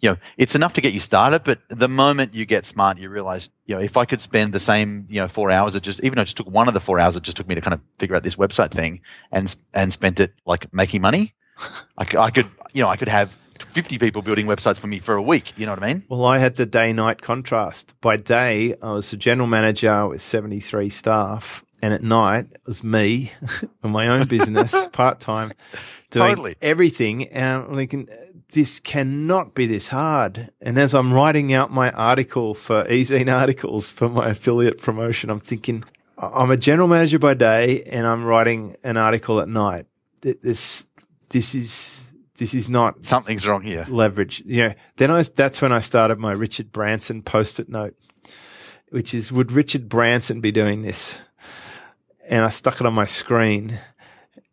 you 0.00 0.10
know, 0.10 0.16
it's 0.36 0.54
enough 0.54 0.74
to 0.74 0.80
get 0.80 0.92
you 0.92 1.00
started. 1.00 1.44
But 1.44 1.60
the 1.68 1.88
moment 1.88 2.34
you 2.34 2.44
get 2.44 2.66
smart, 2.66 2.98
you 2.98 3.08
realize, 3.08 3.50
you 3.66 3.74
know, 3.74 3.80
if 3.80 3.96
I 3.96 4.04
could 4.04 4.20
spend 4.20 4.52
the 4.52 4.60
same, 4.60 5.06
you 5.08 5.20
know, 5.20 5.28
four 5.28 5.50
hours, 5.50 5.74
it 5.74 5.82
just, 5.82 6.00
even 6.04 6.16
though 6.16 6.22
it 6.22 6.26
just 6.26 6.36
took 6.36 6.50
one 6.50 6.68
of 6.68 6.74
the 6.74 6.80
four 6.80 7.00
hours, 7.00 7.16
it 7.16 7.22
just 7.22 7.36
took 7.36 7.48
me 7.48 7.54
to 7.54 7.60
kind 7.60 7.74
of 7.74 7.80
figure 7.98 8.14
out 8.14 8.22
this 8.22 8.36
website 8.36 8.70
thing 8.70 9.00
and, 9.32 9.54
and 9.72 9.92
spent 9.92 10.20
it 10.20 10.34
like 10.46 10.72
making 10.72 11.00
money. 11.00 11.34
I 11.98 12.04
could, 12.04 12.20
I 12.20 12.30
could, 12.30 12.50
you 12.72 12.82
know, 12.82 12.88
I 12.88 12.96
could 12.96 13.08
have 13.08 13.36
50 13.58 13.98
people 13.98 14.22
building 14.22 14.46
websites 14.46 14.78
for 14.78 14.86
me 14.86 14.98
for 14.98 15.14
a 15.14 15.22
week. 15.22 15.52
You 15.56 15.66
know 15.66 15.72
what 15.72 15.82
I 15.82 15.94
mean? 15.94 16.04
Well, 16.08 16.24
I 16.24 16.38
had 16.38 16.56
the 16.56 16.66
day 16.66 16.92
night 16.92 17.22
contrast. 17.22 17.94
By 18.00 18.16
day, 18.16 18.74
I 18.82 18.92
was 18.92 19.12
a 19.12 19.16
general 19.16 19.48
manager 19.48 20.08
with 20.08 20.22
73 20.22 20.90
staff. 20.90 21.63
And 21.82 21.92
at 21.92 22.02
night, 22.02 22.46
it 22.52 22.60
was 22.66 22.82
me 22.82 23.32
and 23.82 23.92
my 23.92 24.08
own 24.08 24.26
business, 24.26 24.74
part 24.92 25.20
time, 25.20 25.52
doing 26.10 26.30
Totally. 26.30 26.54
everything. 26.62 27.28
And 27.28 27.64
I'm 27.64 27.74
thinking, 27.74 28.08
this 28.52 28.80
cannot 28.80 29.54
be 29.54 29.66
this 29.66 29.88
hard. 29.88 30.50
And 30.62 30.78
as 30.78 30.94
I'm 30.94 31.12
writing 31.12 31.52
out 31.52 31.70
my 31.70 31.90
article 31.90 32.54
for 32.54 32.84
eZine 32.84 33.32
articles 33.40 33.90
for 33.90 34.08
my 34.08 34.28
affiliate 34.28 34.80
promotion, 34.80 35.28
I'm 35.28 35.40
thinking, 35.40 35.84
I'm 36.16 36.50
a 36.50 36.56
general 36.56 36.88
manager 36.88 37.18
by 37.18 37.34
day 37.34 37.82
and 37.84 38.06
I'm 38.06 38.24
writing 38.24 38.76
an 38.82 38.96
article 38.96 39.40
at 39.40 39.48
night. 39.48 39.86
This, 40.22 40.86
this 41.28 41.54
is, 41.54 42.00
this 42.36 42.54
is 42.54 42.68
not 42.68 43.04
Something's 43.04 43.46
wrong 43.46 43.62
here. 43.62 43.84
leverage. 43.90 44.42
You 44.46 44.68
know, 44.68 44.74
then 44.96 45.10
I 45.10 45.22
that's 45.22 45.60
when 45.60 45.72
I 45.72 45.80
started 45.80 46.18
my 46.18 46.32
Richard 46.32 46.72
Branson 46.72 47.22
post-it 47.22 47.68
note, 47.68 47.94
which 48.88 49.12
is 49.12 49.30
would 49.30 49.52
Richard 49.52 49.88
Branson 49.88 50.40
be 50.40 50.50
doing 50.50 50.82
this? 50.82 51.16
And 52.28 52.44
I 52.44 52.48
stuck 52.48 52.80
it 52.80 52.86
on 52.86 52.94
my 52.94 53.06
screen. 53.06 53.78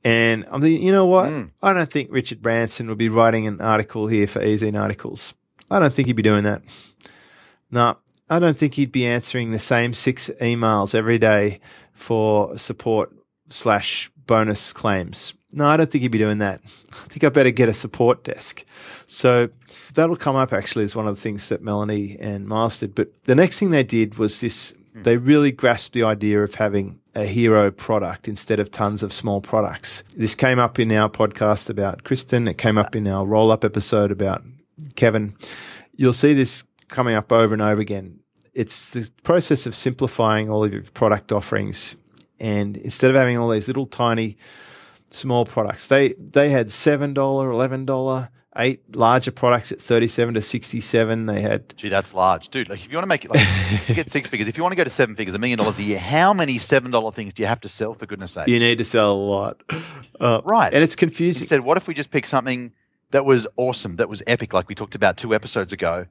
And 0.04 0.46
I'm 0.50 0.62
thinking, 0.62 0.86
you 0.86 0.92
know 0.92 1.06
what? 1.06 1.30
Mm. 1.30 1.51
I 1.62 1.74
don't 1.74 1.92
think 1.92 2.12
Richard 2.12 2.42
Branson 2.42 2.88
would 2.90 2.98
be 2.98 3.10
writing 3.10 3.48
an 3.48 3.62
article 3.62 4.08
here 4.08 4.28
for 4.28 4.40
eZine 4.40 4.80
articles. 4.80 5.34
I 5.70 5.80
don't 5.80 5.94
think 5.94 6.08
he'd 6.08 6.16
be 6.16 6.24
doing 6.24 6.44
that. 6.44 6.63
No, 7.70 7.98
I 8.30 8.40
don't 8.40 8.58
think 8.58 8.74
he'd 8.74 8.92
be 8.92 9.06
answering 9.06 9.51
the 9.51 9.60
same 9.60 9.94
six 9.94 10.30
emails 10.42 10.96
every 10.96 11.18
day 11.18 11.60
for 11.94 12.58
support 12.58 13.13
slash 13.50 14.12
bonus 14.25 14.74
claims. 14.74 15.34
No, 15.54 15.68
I 15.68 15.78
don't 15.78 15.92
think 15.92 16.01
he'd 16.01 16.08
be 16.10 16.18
doing 16.18 16.38
that. 16.40 16.62
I 16.94 17.08
think 17.08 17.24
I 17.24 17.30
better 17.30 17.51
get 17.51 17.70
a 17.70 17.74
support 17.74 18.24
desk. 18.24 18.63
So 19.06 19.50
that'll 19.94 20.16
come 20.16 20.36
up 20.36 20.54
actually 20.54 20.86
as 20.86 20.96
one 20.96 21.08
of 21.08 21.16
the 21.16 21.22
things 21.22 21.50
that 21.50 21.62
Melanie 21.62 22.18
and 22.20 22.48
Miles 22.48 22.80
did. 22.80 22.96
But 22.96 23.24
the 23.25 23.36
next 23.36 23.60
thing 23.60 23.72
they 23.72 23.84
did 23.84 24.18
was 24.18 24.40
this 24.40 24.74
They 24.94 25.18
really 25.18 25.51
grasped 25.51 25.94
the 25.94 26.04
idea 26.04 26.42
of 26.42 26.56
having 26.56 27.00
a 27.13 27.25
hero 27.25 27.72
product 27.72 28.27
instead 28.27 28.60
of 28.60 28.72
tons 28.72 29.03
of 29.03 29.12
small 29.12 29.41
products. 29.41 30.03
This 30.15 30.36
came 30.36 30.60
up 30.60 30.80
in 30.80 30.91
our 30.91 31.10
podcast 31.10 31.70
about 31.70 32.03
Kristen. 32.03 32.48
It 32.48 32.58
came 32.58 32.77
up 32.77 32.96
in 32.96 33.08
our 33.08 33.25
roll 33.25 33.51
up 33.51 33.65
episode 33.65 34.12
about 34.12 34.44
Kevin. 34.96 35.36
You'll 35.96 36.13
see 36.13 36.34
this 36.34 36.63
coming 36.88 37.15
up 37.15 37.32
over 37.32 37.53
and 37.53 37.62
over 37.62 37.82
again. 37.82 38.20
It's 38.53 38.91
the 38.91 39.10
process 39.24 39.65
of 39.65 39.75
simplifying 39.75 40.50
all 40.50 40.63
of 40.63 40.74
your 40.74 40.84
product 40.94 41.32
offerings. 41.32 41.96
And 42.39 42.77
instead 42.77 43.10
of 43.10 43.15
having 43.15 43.38
all 43.38 43.50
these 43.50 43.68
little 43.68 43.86
tiny 43.86 44.38
small 45.10 45.46
products, 45.46 45.88
they, 45.88 46.13
they 46.13 46.50
had 46.50 46.68
$7, 46.68 47.13
$11, 47.13 48.30
eight 48.58 48.96
larger 48.96 49.31
products 49.31 49.72
at 49.72 49.79
37 49.79 50.34
to 50.34 50.41
67. 50.41 51.25
They 51.25 51.41
had 51.41 51.75
Gee, 51.77 51.89
that's 51.89 52.13
large, 52.13 52.50
dude. 52.50 52.70
Like, 52.70 52.84
if 52.84 52.91
you 52.91 52.98
want 52.98 53.03
to 53.03 53.08
make 53.08 53.24
it, 53.25 53.31
like, 53.31 53.48
you 53.88 53.96
get 53.96 54.10
six 54.10 54.27
figures. 54.29 54.48
If 54.50 54.58
you 54.58 54.63
want 54.63 54.74
to 54.74 54.77
go 54.77 54.84
to 54.84 54.89
seven 54.89 55.15
figures, 55.15 55.36
a 55.36 55.39
million 55.39 55.58
dollars 55.58 55.79
a 55.79 55.84
year, 55.84 56.00
how 56.00 56.34
many 56.34 56.58
seven 56.58 56.91
dollar 56.91 57.12
things 57.12 57.34
do 57.34 57.43
you 57.43 57.48
have 57.48 57.62
to 57.62 57.70
sell? 57.70 57.93
For 57.93 58.05
goodness' 58.05 58.34
sake, 58.34 58.48
You 58.48 58.60
need 58.60 58.77
to 58.79 58.86
sell 58.86 59.13
a 59.13 59.15
lot. 59.15 59.62
Uh, 60.20 60.41
Right. 60.43 60.74
And 60.74 60.84
it's 60.84 60.96
confusing. 60.96 61.41
He 61.41 61.48
said, 61.48 61.62
what 61.62 61.77
if 61.77 61.88
we 61.88 61.93
just 61.93 62.12
pick 62.12 62.25
something 62.25 62.72
that 63.12 63.25
was 63.25 63.48
awesome, 63.58 63.96
that 63.98 64.08
was 64.10 64.22
epic, 64.27 64.53
like 64.53 64.70
we 64.70 64.75
talked 64.75 64.96
about 64.96 65.17
two 65.17 65.34
episodes 65.34 65.72
ago, 65.74 66.05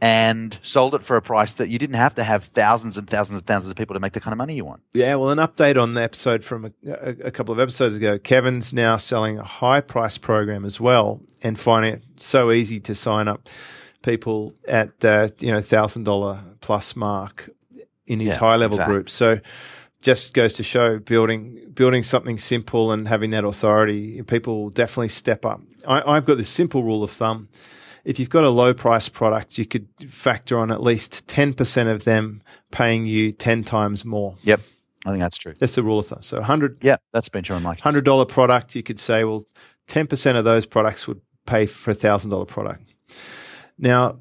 and 0.00 0.58
sold 0.62 0.94
it 0.94 1.02
for 1.02 1.16
a 1.16 1.22
price 1.22 1.52
that 1.54 1.68
you 1.68 1.78
didn't 1.78 1.96
have 1.96 2.14
to 2.16 2.24
have 2.24 2.44
thousands 2.44 2.96
and 2.96 3.08
thousands 3.08 3.38
and 3.38 3.46
thousands 3.46 3.70
of 3.70 3.76
people 3.76 3.94
to 3.94 4.00
make 4.00 4.12
the 4.12 4.20
kind 4.20 4.32
of 4.32 4.38
money 4.38 4.54
you 4.54 4.64
want? 4.64 4.82
yeah, 4.92 5.14
well, 5.14 5.30
an 5.30 5.38
update 5.38 5.80
on 5.80 5.94
the 5.94 6.02
episode 6.02 6.44
from 6.44 6.64
a, 6.66 6.70
a, 6.90 7.10
a 7.26 7.30
couple 7.30 7.52
of 7.54 7.60
episodes 7.60 7.94
ago. 7.94 8.18
Kevin's 8.18 8.72
now 8.74 8.96
selling 8.96 9.38
a 9.38 9.44
high 9.44 9.80
price 9.80 10.18
program 10.18 10.64
as 10.64 10.80
well 10.80 11.20
and 11.42 11.58
finding 11.58 11.94
it 11.94 12.02
so 12.16 12.50
easy 12.50 12.80
to 12.80 12.94
sign 12.94 13.28
up 13.28 13.48
people 14.02 14.52
at 14.68 15.00
the, 15.00 15.32
you 15.38 15.50
know, 15.52 15.60
thousand 15.60 16.04
dollar 16.04 16.40
plus 16.60 16.94
mark 16.96 17.48
in 18.06 18.20
his 18.20 18.30
Yeah, 18.34 18.38
high 18.38 18.56
level 18.56 18.76
exactly. 18.76 18.94
group. 18.94 19.10
So 19.10 19.40
just 20.02 20.34
goes 20.34 20.52
to 20.54 20.62
show 20.62 20.98
building 20.98 21.70
building 21.72 22.02
something 22.02 22.36
simple 22.38 22.92
and 22.92 23.08
having 23.08 23.30
that 23.30 23.44
authority, 23.44 24.20
people 24.22 24.64
will 24.64 24.70
definitely 24.70 25.08
step 25.08 25.46
up. 25.46 25.62
I, 25.88 26.02
I've 26.16 26.26
got 26.26 26.36
this 26.36 26.50
simple 26.50 26.82
rule 26.84 27.02
of 27.02 27.10
thumb. 27.10 27.48
If 28.04 28.18
you've 28.18 28.30
got 28.30 28.44
a 28.44 28.50
low 28.50 28.74
price 28.74 29.08
product, 29.08 29.58
you 29.58 29.64
could 29.66 29.88
factor 30.08 30.58
on 30.58 30.70
at 30.70 30.82
least 30.82 31.26
10% 31.26 31.90
of 31.92 32.04
them 32.04 32.42
paying 32.70 33.06
you 33.06 33.32
10 33.32 33.64
times 33.64 34.04
more. 34.04 34.36
Yep, 34.42 34.60
I 35.06 35.10
think 35.10 35.20
that's 35.20 35.38
true. 35.38 35.54
That's 35.58 35.74
the 35.74 35.82
rule 35.82 35.98
of 36.00 36.06
thumb. 36.06 36.22
So 36.22 36.36
100 36.38 36.78
Yeah, 36.82 36.96
that's 37.12 37.28
been 37.28 37.44
true 37.44 37.56
in 37.56 37.62
my 37.62 37.74
case. 37.74 37.82
$100 37.82 38.28
product, 38.28 38.74
you 38.74 38.82
could 38.82 38.98
say, 39.00 39.24
well, 39.24 39.46
10% 39.88 40.36
of 40.36 40.44
those 40.44 40.66
products 40.66 41.08
would 41.08 41.20
pay 41.46 41.66
for 41.66 41.90
a 41.92 41.94
$1,000 41.94 42.46
product. 42.46 42.82
Now, 43.78 44.18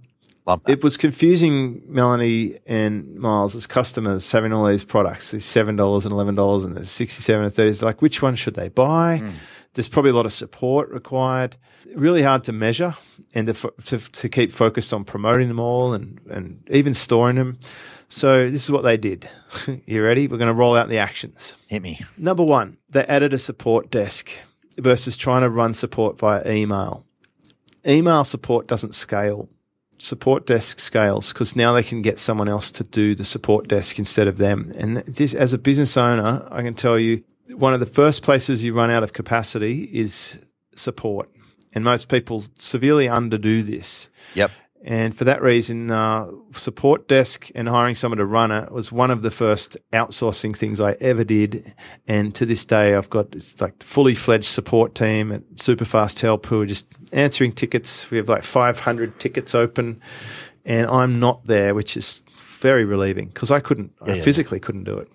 it 0.68 0.84
was 0.84 0.98
confusing 0.98 1.84
Melanie 1.88 2.60
and 2.66 3.16
Miles 3.16 3.56
as 3.56 3.66
customers 3.66 4.30
having 4.32 4.52
all 4.52 4.66
these 4.66 4.84
products, 4.84 5.32
these 5.32 5.46
seven 5.46 5.78
dollars 5.78 6.06
and 6.06 6.12
eleven 6.12 6.36
dollars 6.36 6.66
and 6.66 6.75
there's 6.75 6.92
sixty 6.92 7.22
seven 7.22 7.46
and 7.46 7.54
thirty. 7.54 7.70
It's 7.70 7.82
like 7.82 8.02
which 8.02 8.22
one 8.22 8.36
should 8.36 8.56
they 8.56 8.68
buy? 8.68 9.20
Hmm. 9.20 9.30
There's 9.74 9.89
probably 9.89 10.12
a 10.12 10.15
lot 10.15 10.25
of 10.25 10.34
support 10.34 10.89
required. 10.89 11.58
Really 11.96 12.22
hard 12.22 12.44
to 12.46 12.51
measure 12.51 12.96
and 13.34 13.48
to, 13.48 13.74
to 13.86 14.00
to 14.00 14.30
keep 14.30 14.51
focused 14.51 14.94
on 14.94 15.03
promoting 15.03 15.48
them 15.48 15.60
all 15.60 15.94
and 15.94 16.20
and 16.30 16.68
even 16.72 16.94
storing 16.94 17.36
them. 17.36 17.60
So 18.13 18.48
this 18.50 18.63
is 18.63 18.72
what 18.72 18.84
they 18.84 18.98
did. 18.98 19.27
you 19.88 20.03
ready? 20.03 20.27
We're 20.27 20.38
going 20.38 20.48
to 20.48 20.53
roll 20.53 20.75
out 20.75 20.88
the 20.88 21.00
actions. 21.00 21.53
Hit 21.68 21.82
me. 21.82 22.00
Number 22.15 22.44
one, 22.44 22.77
they 22.88 23.03
added 23.06 23.34
a 23.34 23.39
support 23.39 23.89
desk 23.89 24.30
versus 24.77 25.18
trying 25.18 25.42
to 25.42 25.50
run 25.50 25.74
support 25.74 26.20
via 26.20 26.48
email. 26.48 27.06
Email 27.86 28.24
support 28.24 28.68
doesn't 28.68 28.94
scale. 28.94 29.50
Support 29.98 30.46
desk 30.46 30.80
scales 30.80 31.34
because 31.34 31.56
now 31.56 31.74
they 31.74 31.82
can 31.82 32.03
get 32.03 32.20
someone 32.20 32.48
else 32.48 32.72
to 32.74 32.84
do 32.84 33.15
the 33.15 33.25
support 33.25 33.68
desk 33.68 33.98
instead 33.98 34.27
of 34.27 34.38
them. 34.38 34.72
And 34.77 34.98
this, 34.98 35.34
as 35.34 35.53
a 35.53 35.58
business 35.58 35.98
owner, 35.98 36.48
I 36.51 36.62
can 36.62 36.75
tell 36.75 37.00
you 37.00 37.24
one 37.50 37.74
of 37.74 37.80
the 37.80 37.86
first 37.86 38.24
places 38.24 38.64
you 38.64 38.74
run 38.74 38.90
out 38.90 39.04
of 39.04 39.14
capacity 39.14 39.84
is 39.92 40.40
support. 40.76 41.30
And 41.74 41.84
most 41.84 42.08
people 42.08 42.46
severely 42.60 43.08
underdo 43.08 43.66
this. 43.66 44.10
Yep. 44.36 44.52
And 44.86 45.16
for 45.16 45.24
that 45.24 45.42
reason, 45.42 45.92
uh, 45.92 46.30
support 46.52 47.08
desk 47.08 47.50
and 47.56 47.70
hiring 47.70 47.96
someone 47.96 48.18
to 48.18 48.26
run 48.26 48.52
it 48.52 48.70
was 48.70 48.92
one 48.92 49.12
of 49.12 49.22
the 49.22 49.32
first 49.32 49.78
outsourcing 49.94 50.56
things 50.58 50.82
I 50.82 50.98
ever 51.00 51.24
did. 51.24 51.74
And 52.06 52.36
to 52.36 52.46
this 52.46 52.66
day, 52.66 52.94
I've 52.94 53.10
got 53.10 53.34
it's 53.34 53.62
like 53.62 53.82
fully 53.82 54.14
fledged 54.14 54.46
support 54.46 54.94
team 54.94 55.32
at 55.32 55.48
Superfast 55.56 56.20
Help 56.20 56.48
who 56.48 56.62
are 56.62 56.66
just 56.66 56.88
answering 57.14 57.54
tickets. 57.54 58.12
We 58.12 58.18
have 58.18 58.28
like 58.28 58.44
500 58.44 59.22
tickets 59.22 59.56
open, 59.56 60.02
and 60.66 60.86
I'm 60.88 61.18
not 61.18 61.48
there, 61.48 61.74
which 61.74 61.96
is 61.96 62.22
very 62.60 62.84
relieving 62.84 63.30
because 63.30 63.52
I 63.52 63.62
couldn't, 63.62 63.94
I 64.02 64.16
yeah. 64.16 64.22
physically 64.22 64.60
couldn't 64.60 64.84
do 64.84 64.98
it. 64.98 65.08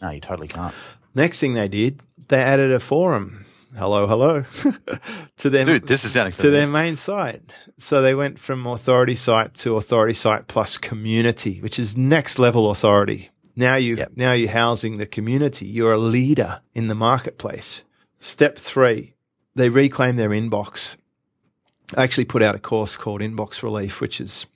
No, 0.00 0.10
you 0.10 0.20
totally 0.20 0.48
can't. 0.48 0.74
Next 1.14 1.40
thing 1.40 1.54
they 1.54 1.68
did, 1.68 2.00
they 2.28 2.42
added 2.42 2.72
a 2.72 2.80
forum. 2.80 3.44
Hello, 3.76 4.06
hello, 4.06 4.44
to 5.38 5.50
them 5.50 5.66
Dude, 5.66 5.86
this 5.88 6.04
is 6.04 6.12
sounding 6.12 6.30
to 6.32 6.36
familiar. 6.38 6.58
their 6.60 6.68
main 6.68 6.96
site. 6.96 7.42
So 7.76 8.00
they 8.00 8.14
went 8.14 8.38
from 8.38 8.66
authority 8.66 9.16
site 9.16 9.54
to 9.54 9.76
authority 9.76 10.14
site 10.14 10.46
plus 10.46 10.78
community, 10.78 11.60
which 11.60 11.78
is 11.80 11.96
next 11.96 12.38
level 12.38 12.70
authority. 12.70 13.30
Now 13.56 13.74
you 13.74 13.96
Yep. 13.96 14.12
now 14.14 14.32
you're 14.32 14.50
housing 14.50 14.98
the 14.98 15.06
community. 15.06 15.66
You're 15.66 15.92
a 15.92 15.98
leader 15.98 16.60
in 16.72 16.86
the 16.86 16.94
marketplace. 16.94 17.82
Step 18.20 18.58
three, 18.58 19.14
they 19.56 19.68
reclaim 19.68 20.14
their 20.16 20.30
inbox. 20.30 20.96
I 21.96 22.04
actually 22.04 22.26
put 22.26 22.42
out 22.42 22.54
a 22.54 22.60
course 22.60 22.96
called 22.96 23.20
Inbox 23.22 23.62
Relief, 23.62 24.00
which 24.00 24.20
is, 24.20 24.46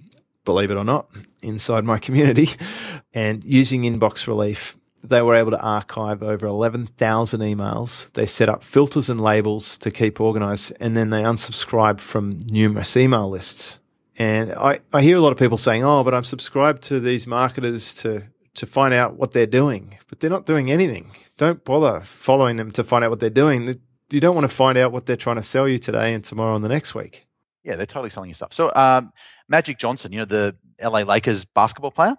believe 0.45 0.71
it 0.71 0.77
or 0.77 0.85
not, 0.85 1.09
inside 1.43 1.85
my 1.85 1.99
community. 1.99 2.51
And 3.15 3.43
using 3.43 3.83
Inbox 3.83 4.27
Relief, 4.29 4.77
they 5.03 5.23
were 5.23 5.35
able 5.35 5.51
to 5.51 5.61
archive 5.61 6.23
over 6.23 6.47
11,000 6.47 7.41
emails. 7.41 8.13
They 8.13 8.27
set 8.27 8.49
up 8.49 8.63
filters 8.63 9.09
and 9.09 9.21
labels 9.21 9.79
to 9.79 9.91
keep 9.91 10.21
organized, 10.21 10.73
and 10.81 10.97
then 10.97 11.11
they 11.11 11.23
unsubscribed 11.23 12.01
from 12.01 12.39
numerous 12.47 12.97
email 12.97 13.29
lists. 13.29 13.79
And 14.19 14.53
I, 14.53 14.81
I 14.93 15.03
hear 15.03 15.17
a 15.17 15.21
lot 15.21 15.33
of 15.33 15.39
people 15.39 15.59
saying, 15.59 15.85
oh, 15.85 16.03
but 16.03 16.13
I'm 16.13 16.25
subscribed 16.25 16.83
to 16.85 16.99
these 16.99 17.27
marketers 17.27 17.95
to, 17.97 18.25
to 18.55 18.67
find 18.67 18.93
out 18.93 19.17
what 19.17 19.33
they're 19.33 19.47
doing, 19.47 19.99
but 20.09 20.19
they're 20.19 20.31
not 20.31 20.47
doing 20.47 20.71
anything. 20.71 21.13
Don't 21.37 21.65
bother 21.65 22.03
following 22.05 22.57
them 22.57 22.73
to 22.73 22.83
find 22.83 23.05
out 23.05 23.11
what 23.11 23.21
they're 23.21 23.31
doing. 23.31 23.81
You 24.11 24.21
don't 24.21 24.35
want 24.35 24.51
to 24.51 24.55
find 24.55 24.77
out 24.77 24.91
what 24.91 25.07
they're 25.07 25.17
trying 25.17 25.37
to 25.37 25.43
sell 25.43 25.69
you 25.69 25.79
today 25.79 26.15
and 26.15 26.25
tomorrow 26.25 26.57
and 26.57 26.65
the 26.65 26.69
next 26.69 26.95
week. 26.95 27.27
Yeah, 27.63 27.77
they're 27.77 27.87
totally 27.87 28.11
selling 28.11 28.31
you 28.31 28.35
stuff. 28.35 28.53
So, 28.53 28.73
um, 28.75 29.13
Magic 29.49 29.79
Johnson, 29.79 30.13
you 30.13 30.19
know, 30.19 30.25
the 30.25 30.57
LA 30.83 31.01
Lakers 31.01 31.45
basketball 31.45 31.91
player, 31.91 32.17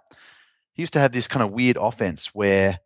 he 0.80 0.82
used 0.82 0.94
to 0.94 0.98
have 0.98 1.12
this 1.12 1.28
kind 1.28 1.42
of 1.42 1.52
weird 1.52 1.76
offense 1.78 2.34
where 2.34 2.78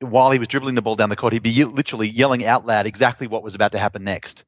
while 0.00 0.30
he 0.30 0.38
was 0.38 0.48
dribbling 0.48 0.76
the 0.76 0.80
ball 0.82 0.96
down 0.96 1.10
the 1.10 1.16
court, 1.16 1.34
he'd 1.34 1.42
be 1.42 1.50
ye- 1.50 1.64
literally 1.64 2.08
yelling 2.08 2.42
out 2.46 2.64
loud 2.64 2.86
exactly 2.86 3.26
what 3.26 3.42
was 3.42 3.54
about 3.54 3.72
to 3.72 3.78
happen 3.78 4.02
next, 4.02 4.44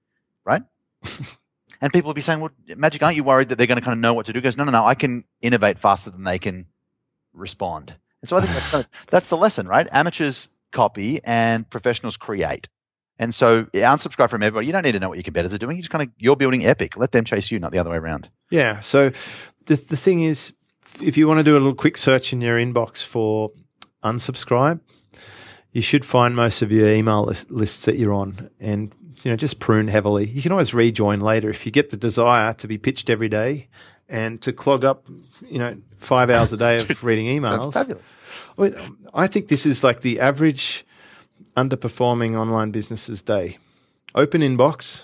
right? 0.46 0.62
and 1.82 1.92
people 1.92 2.08
would 2.08 2.14
be 2.14 2.22
saying, 2.22 2.40
Well, 2.40 2.52
Magic, 2.76 3.02
aren't 3.02 3.16
you 3.16 3.24
worried 3.24 3.50
that 3.50 3.58
they're 3.58 3.66
going 3.66 3.78
to 3.78 3.84
kind 3.84 3.92
of 3.92 3.98
know 3.98 4.14
what 4.14 4.24
to 4.26 4.32
do? 4.32 4.38
He 4.38 4.42
goes, 4.42 4.56
No, 4.56 4.64
no, 4.64 4.70
no, 4.70 4.82
I 4.82 4.94
can 4.94 5.24
innovate 5.42 5.78
faster 5.78 6.08
than 6.08 6.24
they 6.24 6.38
can 6.38 6.68
respond. 7.34 7.96
And 8.22 8.30
so 8.30 8.38
I 8.38 8.40
think 8.40 8.54
that's, 8.54 8.70
kind 8.70 8.84
of, 8.84 8.90
that's 9.10 9.28
the 9.28 9.36
lesson, 9.36 9.68
right? 9.68 9.86
Amateurs 9.92 10.48
copy 10.72 11.20
and 11.22 11.68
professionals 11.68 12.16
create. 12.16 12.70
And 13.18 13.34
so 13.34 13.64
unsubscribe 13.64 14.30
from 14.30 14.42
everybody. 14.42 14.68
You 14.68 14.72
don't 14.72 14.84
need 14.84 14.92
to 14.92 15.00
know 15.00 15.10
what 15.10 15.18
your 15.18 15.24
competitors 15.24 15.52
are 15.52 15.58
doing. 15.58 15.76
You 15.76 15.82
just 15.82 15.90
kind 15.90 16.08
of 16.08 16.08
you're 16.18 16.36
building 16.36 16.64
epic. 16.64 16.96
Let 16.96 17.12
them 17.12 17.26
chase 17.26 17.50
you, 17.50 17.58
not 17.58 17.72
the 17.72 17.78
other 17.78 17.90
way 17.90 17.98
around. 17.98 18.30
Yeah. 18.50 18.80
So 18.80 19.10
the 19.66 19.74
the 19.76 19.96
thing 19.98 20.22
is, 20.22 20.54
if 21.00 21.16
you 21.16 21.26
want 21.28 21.38
to 21.38 21.44
do 21.44 21.52
a 21.52 21.58
little 21.58 21.74
quick 21.74 21.96
search 21.96 22.32
in 22.32 22.40
your 22.40 22.58
inbox 22.58 23.04
for 23.04 23.52
unsubscribe, 24.02 24.80
you 25.72 25.82
should 25.82 26.04
find 26.04 26.34
most 26.34 26.62
of 26.62 26.72
your 26.72 26.88
email 26.88 27.24
list, 27.24 27.50
lists 27.50 27.84
that 27.84 27.96
you're 27.96 28.12
on, 28.12 28.50
and 28.58 28.94
you 29.22 29.30
know 29.30 29.36
just 29.36 29.60
prune 29.60 29.88
heavily. 29.88 30.26
You 30.26 30.42
can 30.42 30.52
always 30.52 30.74
rejoin 30.74 31.20
later 31.20 31.50
if 31.50 31.64
you 31.64 31.72
get 31.72 31.90
the 31.90 31.96
desire 31.96 32.54
to 32.54 32.66
be 32.66 32.78
pitched 32.78 33.08
every 33.08 33.28
day 33.28 33.68
and 34.08 34.42
to 34.42 34.52
clog 34.52 34.84
up, 34.84 35.06
you 35.48 35.58
know, 35.58 35.76
five 35.98 36.30
hours 36.30 36.52
a 36.52 36.56
day 36.56 36.78
of 36.78 37.04
reading 37.04 37.26
emails. 37.26 37.60
Sounds 37.60 37.74
fabulous. 37.74 38.16
I, 38.58 38.62
mean, 38.62 38.96
I 39.14 39.26
think 39.28 39.48
this 39.48 39.64
is 39.64 39.84
like 39.84 40.00
the 40.00 40.18
average 40.18 40.84
underperforming 41.56 42.36
online 42.36 42.72
business's 42.72 43.22
day. 43.22 43.58
Open 44.14 44.40
inbox, 44.40 45.02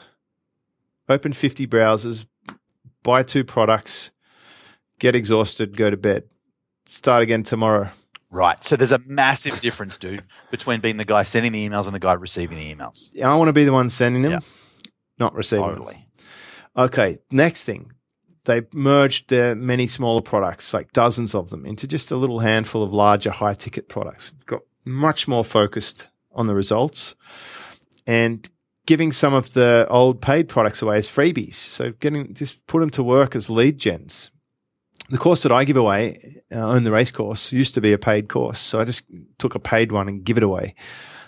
open 1.09 1.33
50 1.33 1.67
browsers, 1.69 2.27
buy 3.05 3.23
two 3.23 3.45
products, 3.45 4.11
get 4.99 5.15
exhausted, 5.15 5.77
go 5.77 5.91
to 5.91 5.97
bed. 5.97 6.25
Start 6.87 7.23
again 7.23 7.43
tomorrow. 7.43 7.91
Right. 8.31 8.63
So 8.65 8.77
there's 8.77 8.93
a 8.93 9.01
massive 9.09 9.61
difference, 9.61 9.97
dude, 9.97 10.25
between 10.51 10.81
being 10.81 10.97
the 10.97 11.05
guy 11.05 11.23
sending 11.23 11.53
the 11.53 11.69
emails 11.69 11.87
and 11.87 11.95
the 11.95 11.99
guy 12.01 12.13
receiving 12.13 12.59
the 12.59 12.75
emails. 12.75 13.19
I 13.23 13.35
want 13.37 13.49
to 13.49 13.53
be 13.53 13.65
the 13.65 13.73
one 13.73 13.89
sending 13.91 14.23
them, 14.23 14.33
Yeah. 14.33 14.39
not 15.19 15.35
receiving 15.35 15.67
them. 15.67 15.77
Totally. 15.77 16.09
Okay, 16.77 17.19
next 17.31 17.65
thing. 17.65 17.93
They 18.45 18.63
merged 18.73 19.29
their 19.29 19.57
many 19.57 19.87
smaller 19.89 20.21
products, 20.23 20.73
like 20.73 20.93
dozens 20.93 21.35
of 21.35 21.51
them, 21.51 21.67
into 21.67 21.87
just 21.89 22.11
a 22.13 22.17
little 22.17 22.41
handful 22.41 22.83
of 22.83 22.93
larger 22.93 23.31
high 23.31 23.55
ticket 23.55 23.89
products. 23.89 24.33
Got 24.47 24.61
much 24.85 25.27
more 25.27 25.45
focused 25.45 26.09
on 26.33 26.47
the 26.47 26.55
results 26.55 27.17
and 28.07 28.49
giving 28.87 29.11
some 29.11 29.35
of 29.35 29.55
the 29.55 29.87
old 29.91 30.21
paid 30.21 30.49
products 30.49 30.81
away 30.81 30.99
as 30.99 31.09
freebies. 31.09 31.55
So 31.55 31.93
getting 31.99 32.35
just 32.35 32.65
put 32.69 32.81
them 32.81 32.91
to 32.91 33.03
work 33.03 33.35
as 33.35 33.51
lead 33.51 33.79
gens. 33.79 34.31
The 35.09 35.19
course 35.19 35.43
that 35.43 35.53
I 35.53 35.65
give 35.65 35.77
away, 35.77 36.43
uh, 36.53 36.57
own 36.57 36.85
the 36.85 36.91
race 36.91 37.11
course, 37.11 37.53
used 37.53 37.75
to 37.75 37.81
be 37.81 37.93
a 37.93 37.99
paid 37.99 38.29
course. 38.29 38.59
So 38.59 38.81
I 38.81 38.85
just 38.85 39.05
took 39.39 39.55
a 39.55 39.59
paid 39.59 39.93
one 39.93 40.09
and 40.09 40.25
give 40.25 40.37
it 40.37 40.43
away. 40.43 40.75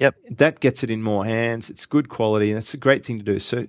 Yep. 0.01 0.15
That 0.31 0.61
gets 0.61 0.83
it 0.83 0.91
in 0.91 1.03
more 1.03 1.25
hands. 1.25 1.71
It's 1.71 1.87
good 1.87 2.09
quality 2.09 2.51
and 2.51 2.59
it's 2.59 2.75
a 2.75 2.79
great 2.79 3.05
thing 3.05 3.19
to 3.19 3.25
do. 3.25 3.39
So 3.39 3.67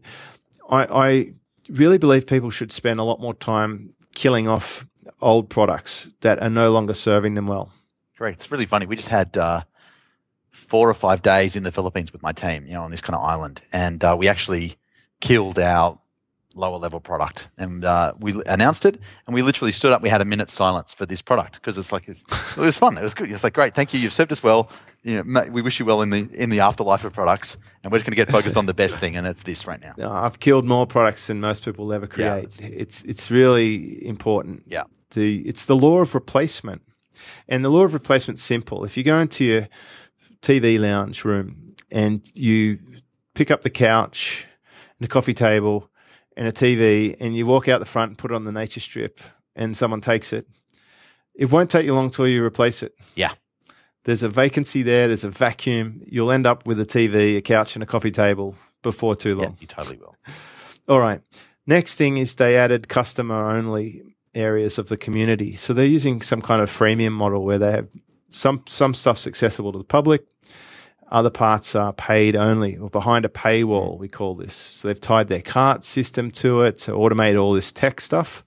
I, 0.69 0.85
I 0.85 1.33
really 1.69 1.97
believe 1.97 2.27
people 2.27 2.49
should 2.49 2.71
spend 2.71 2.99
a 2.99 3.03
lot 3.03 3.19
more 3.19 3.33
time 3.33 3.93
killing 4.15 4.47
off 4.47 4.85
old 5.21 5.49
products 5.49 6.09
that 6.21 6.41
are 6.41 6.49
no 6.49 6.71
longer 6.71 6.93
serving 6.93 7.35
them 7.35 7.47
well. 7.47 7.71
Great. 8.17 8.33
It's 8.35 8.51
really 8.51 8.65
funny. 8.65 8.85
We 8.85 8.95
just 8.95 9.09
had 9.09 9.37
uh, 9.37 9.61
four 10.49 10.89
or 10.89 10.93
five 10.93 11.21
days 11.21 11.55
in 11.55 11.63
the 11.63 11.71
Philippines 11.71 12.11
with 12.11 12.21
my 12.21 12.31
team, 12.31 12.65
you 12.67 12.73
know, 12.73 12.81
on 12.81 12.91
this 12.91 13.01
kind 13.01 13.15
of 13.15 13.23
island, 13.23 13.61
and 13.71 14.03
uh, 14.03 14.15
we 14.19 14.27
actually 14.27 14.75
killed 15.21 15.57
our 15.57 15.99
lower 16.59 16.77
level 16.77 16.99
product, 16.99 17.49
and 17.57 17.85
uh, 17.85 18.13
we 18.19 18.41
announced 18.45 18.85
it, 18.85 18.99
and 19.25 19.33
we 19.33 19.41
literally 19.41 19.71
stood 19.71 19.91
up. 19.91 20.01
We 20.01 20.09
had 20.09 20.21
a 20.21 20.25
minute 20.25 20.49
silence 20.49 20.93
for 20.93 21.05
this 21.05 21.21
product 21.21 21.55
because 21.55 21.77
it's 21.77 21.91
like 21.91 22.07
it's, 22.07 22.23
it 22.57 22.57
was 22.57 22.77
fun. 22.77 22.97
It 22.97 23.01
was 23.01 23.13
good. 23.13 23.31
It's 23.31 23.43
like 23.43 23.53
great, 23.53 23.73
thank 23.75 23.93
you. 23.93 23.99
You've 23.99 24.13
served 24.13 24.31
us 24.31 24.43
well. 24.43 24.69
You 25.01 25.23
know, 25.23 25.45
we 25.49 25.61
wish 25.61 25.79
you 25.79 25.85
well 25.85 26.01
in 26.01 26.09
the 26.09 26.29
in 26.33 26.49
the 26.49 26.59
afterlife 26.59 27.05
of 27.05 27.13
products, 27.13 27.57
and 27.83 27.91
we're 27.91 27.99
just 27.99 28.05
going 28.05 28.11
to 28.11 28.23
get 28.23 28.29
focused 28.29 28.57
on 28.57 28.65
the 28.65 28.73
best 28.73 28.99
thing, 28.99 29.15
and 29.15 29.25
it's 29.25 29.43
this 29.43 29.65
right 29.65 29.81
now. 29.81 29.93
I've 30.11 30.39
killed 30.39 30.65
more 30.65 30.85
products 30.85 31.27
than 31.27 31.39
most 31.39 31.63
people 31.63 31.85
will 31.85 31.93
ever 31.93 32.07
create. 32.07 32.59
Yeah, 32.59 32.67
it's 32.67 33.03
it's 33.03 33.31
really 33.31 34.05
important. 34.05 34.63
Yeah, 34.67 34.83
the 35.11 35.39
it's 35.47 35.65
the 35.65 35.75
law 35.75 36.01
of 36.01 36.13
replacement, 36.13 36.81
and 37.47 37.63
the 37.63 37.69
law 37.69 37.83
of 37.83 37.93
replacement's 37.93 38.43
simple. 38.43 38.83
If 38.83 38.97
you 38.97 39.03
go 39.03 39.19
into 39.19 39.45
your 39.45 39.69
TV 40.41 40.79
lounge 40.79 41.23
room 41.25 41.75
and 41.91 42.21
you 42.33 42.79
pick 43.33 43.51
up 43.51 43.61
the 43.61 43.69
couch 43.69 44.45
and 44.97 45.05
the 45.05 45.11
coffee 45.11 45.33
table 45.33 45.89
and 46.39 46.47
a 46.47 46.53
TV 46.53 47.17
and 47.19 47.35
you 47.35 47.45
walk 47.45 47.67
out 47.67 47.81
the 47.81 47.85
front 47.85 48.11
and 48.11 48.17
put 48.17 48.31
it 48.31 48.33
on 48.33 48.45
the 48.45 48.51
nature 48.53 48.79
strip 48.79 49.19
and 49.57 49.75
someone 49.75 49.99
takes 49.99 50.31
it, 50.31 50.47
it 51.35 51.51
won't 51.51 51.69
take 51.69 51.85
you 51.85 51.93
long 51.93 52.09
till 52.09 52.29
you 52.29 52.41
replace 52.43 52.81
it. 52.81 52.95
Yeah. 53.13 53.33
There's 54.05 54.23
a 54.23 54.29
vacancy 54.29 54.81
there, 54.81 55.07
there's 55.07 55.25
a 55.25 55.29
vacuum. 55.29 56.01
You'll 56.05 56.31
end 56.31 56.47
up 56.47 56.65
with 56.65 56.79
a 56.79 56.85
TV, 56.85 57.35
a 57.35 57.41
couch, 57.41 57.75
and 57.75 57.83
a 57.83 57.85
coffee 57.85 58.09
table 58.09 58.55
before 58.81 59.17
too 59.17 59.35
long. 59.35 59.43
Yeah, 59.43 59.57
you 59.59 59.67
totally 59.67 59.97
will. 59.97 60.15
All 60.87 61.01
right. 61.01 61.21
Next 61.67 61.95
thing 61.95 62.15
is 62.17 62.35
they 62.35 62.55
added 62.55 62.87
customer 62.87 63.49
only 63.49 64.01
areas 64.33 64.77
of 64.77 64.87
the 64.87 64.95
community. 64.95 65.57
So 65.57 65.73
they're 65.73 65.85
using 65.85 66.21
some 66.21 66.41
kind 66.41 66.61
of 66.61 66.71
freemium 66.71 67.11
model 67.11 67.43
where 67.43 67.57
they 67.57 67.71
have 67.71 67.89
some 68.29 68.63
some 68.65 68.93
stuff's 68.93 69.27
accessible 69.27 69.73
to 69.73 69.77
the 69.77 69.83
public, 69.83 70.25
other 71.11 71.29
parts 71.29 71.75
are 71.75 71.93
paid 71.93 72.35
only 72.35 72.77
or 72.77 72.89
behind 72.89 73.25
a 73.25 73.29
paywall. 73.29 73.97
We 73.97 74.07
call 74.07 74.35
this. 74.35 74.53
So 74.53 74.87
they've 74.87 74.99
tied 74.99 75.27
their 75.27 75.41
cart 75.41 75.83
system 75.83 76.31
to 76.31 76.61
it 76.61 76.77
to 76.79 76.91
automate 76.91 77.39
all 77.39 77.53
this 77.53 77.71
tech 77.71 77.99
stuff, 78.01 78.43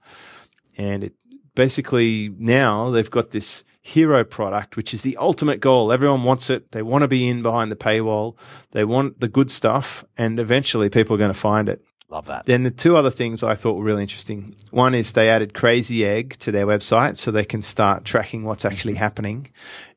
and 0.77 1.03
it 1.03 1.13
basically 1.55 2.33
now 2.37 2.89
they've 2.89 3.11
got 3.11 3.31
this 3.31 3.63
hero 3.81 4.23
product, 4.23 4.77
which 4.77 4.93
is 4.93 5.01
the 5.01 5.17
ultimate 5.17 5.59
goal. 5.59 5.91
Everyone 5.91 6.23
wants 6.23 6.49
it. 6.49 6.71
They 6.71 6.81
want 6.81 7.01
to 7.01 7.07
be 7.07 7.27
in 7.27 7.41
behind 7.41 7.71
the 7.71 7.75
paywall. 7.75 8.37
They 8.71 8.85
want 8.85 9.19
the 9.19 9.27
good 9.27 9.51
stuff, 9.51 10.05
and 10.17 10.39
eventually 10.39 10.89
people 10.89 11.15
are 11.15 11.19
going 11.19 11.33
to 11.33 11.39
find 11.39 11.67
it. 11.67 11.83
Love 12.09 12.27
that. 12.27 12.45
Then 12.45 12.61
the 12.61 12.71
two 12.71 12.95
other 12.95 13.09
things 13.09 13.41
I 13.41 13.55
thought 13.55 13.73
were 13.73 13.83
really 13.83 14.03
interesting. 14.03 14.55
One 14.69 14.93
is 14.93 15.11
they 15.11 15.29
added 15.29 15.55
Crazy 15.55 16.05
Egg 16.05 16.37
to 16.39 16.51
their 16.51 16.67
website 16.67 17.17
so 17.17 17.31
they 17.31 17.43
can 17.43 17.63
start 17.63 18.05
tracking 18.05 18.43
what's 18.43 18.65
actually 18.65 18.95
happening 18.95 19.49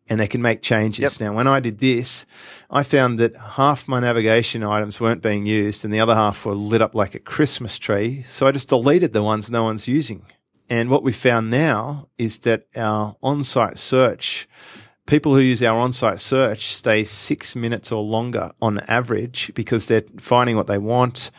and 0.09 0.21
they 0.21 0.29
can 0.29 0.43
make 0.43 0.63
changes. 0.63 1.19
Yep. 1.19 1.21
Now, 1.21 1.37
when 1.37 1.47
I 1.47 1.61
did 1.61 1.79
this, 1.79 2.27
I 2.71 2.83
found 2.83 3.19
that 3.19 3.37
half 3.37 3.89
my 3.89 4.01
navigation 4.01 4.63
items 4.63 5.01
weren't 5.01 5.23
being 5.23 5.47
used 5.47 5.85
and 5.85 5.93
the 5.93 6.01
other 6.01 6.15
half 6.15 6.45
were 6.45 6.55
lit 6.55 6.83
up 6.83 6.95
like 6.95 7.15
a 7.15 7.19
Christmas 7.19 7.79
tree. 7.79 8.25
So 8.29 8.47
I 8.47 8.53
just 8.53 8.69
deleted 8.69 9.13
the 9.13 9.23
ones 9.23 9.51
no 9.51 9.65
one's 9.65 9.89
using. 9.89 10.27
And 10.69 10.91
what 10.91 11.03
we 11.03 11.13
found 11.13 11.51
now 11.51 12.09
is 12.19 12.39
that 12.41 12.67
our 12.77 13.17
on-site 13.23 13.79
search 13.79 14.49
people 15.07 15.35
who 15.35 15.41
use 15.41 15.63
our 15.63 15.79
on-site 15.79 16.21
search 16.21 16.75
stay 16.75 17.05
six 17.05 17.57
minutes 17.57 17.91
or 17.93 18.03
longer 18.03 18.51
on 18.61 18.81
average 18.89 19.53
because 19.55 19.87
they're 19.87 20.05
finding 20.19 20.57
what 20.57 20.67
they 20.67 20.79
want 20.79 21.31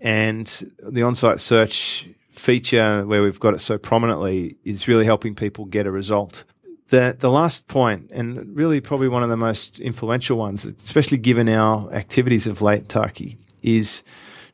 and 0.00 0.70
the 0.86 1.02
on-site 1.02 1.40
search 1.40 2.08
feature 2.30 3.06
where 3.06 3.22
we've 3.22 3.40
got 3.40 3.54
it 3.54 3.60
so 3.60 3.78
prominently 3.78 4.56
is 4.64 4.86
really 4.86 5.06
helping 5.06 5.34
people 5.34 5.64
get 5.64 5.86
a 5.86 5.90
result. 5.90 6.44
The, 6.88 7.16
the 7.18 7.30
last 7.30 7.66
point, 7.66 8.10
and 8.12 8.54
really 8.56 8.80
probably 8.80 9.08
one 9.08 9.24
of 9.24 9.28
the 9.28 9.36
most 9.36 9.80
influential 9.80 10.38
ones, 10.38 10.64
especially 10.64 11.18
given 11.18 11.48
our 11.48 11.92
activities 11.92 12.46
of 12.46 12.62
late, 12.62 12.88
Taki, 12.88 13.38
is 13.62 14.02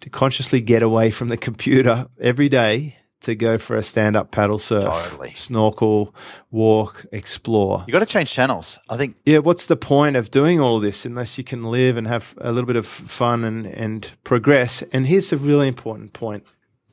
to 0.00 0.08
consciously 0.08 0.60
get 0.60 0.82
away 0.82 1.10
from 1.10 1.28
the 1.28 1.36
computer 1.36 2.08
every 2.20 2.48
day 2.48 2.96
to 3.22 3.34
go 3.34 3.56
for 3.56 3.76
a 3.76 3.82
stand 3.82 4.16
up 4.16 4.30
paddle 4.30 4.58
surf, 4.58 4.84
totally. 4.84 5.32
snorkel, 5.34 6.14
walk, 6.50 7.06
explore. 7.12 7.84
You 7.86 7.92
got 7.92 8.00
to 8.00 8.06
change 8.06 8.30
channels. 8.30 8.78
I 8.90 8.96
think. 8.96 9.16
Yeah, 9.24 9.38
what's 9.38 9.66
the 9.66 9.76
point 9.76 10.16
of 10.16 10.30
doing 10.30 10.60
all 10.60 10.76
of 10.76 10.82
this 10.82 11.06
unless 11.06 11.38
you 11.38 11.44
can 11.44 11.64
live 11.64 11.96
and 11.96 12.06
have 12.06 12.34
a 12.38 12.52
little 12.52 12.66
bit 12.66 12.76
of 12.76 12.86
fun 12.86 13.44
and, 13.44 13.66
and 13.66 14.10
progress? 14.24 14.82
And 14.92 15.06
here's 15.06 15.32
a 15.32 15.36
really 15.36 15.68
important 15.68 16.12
point. 16.12 16.44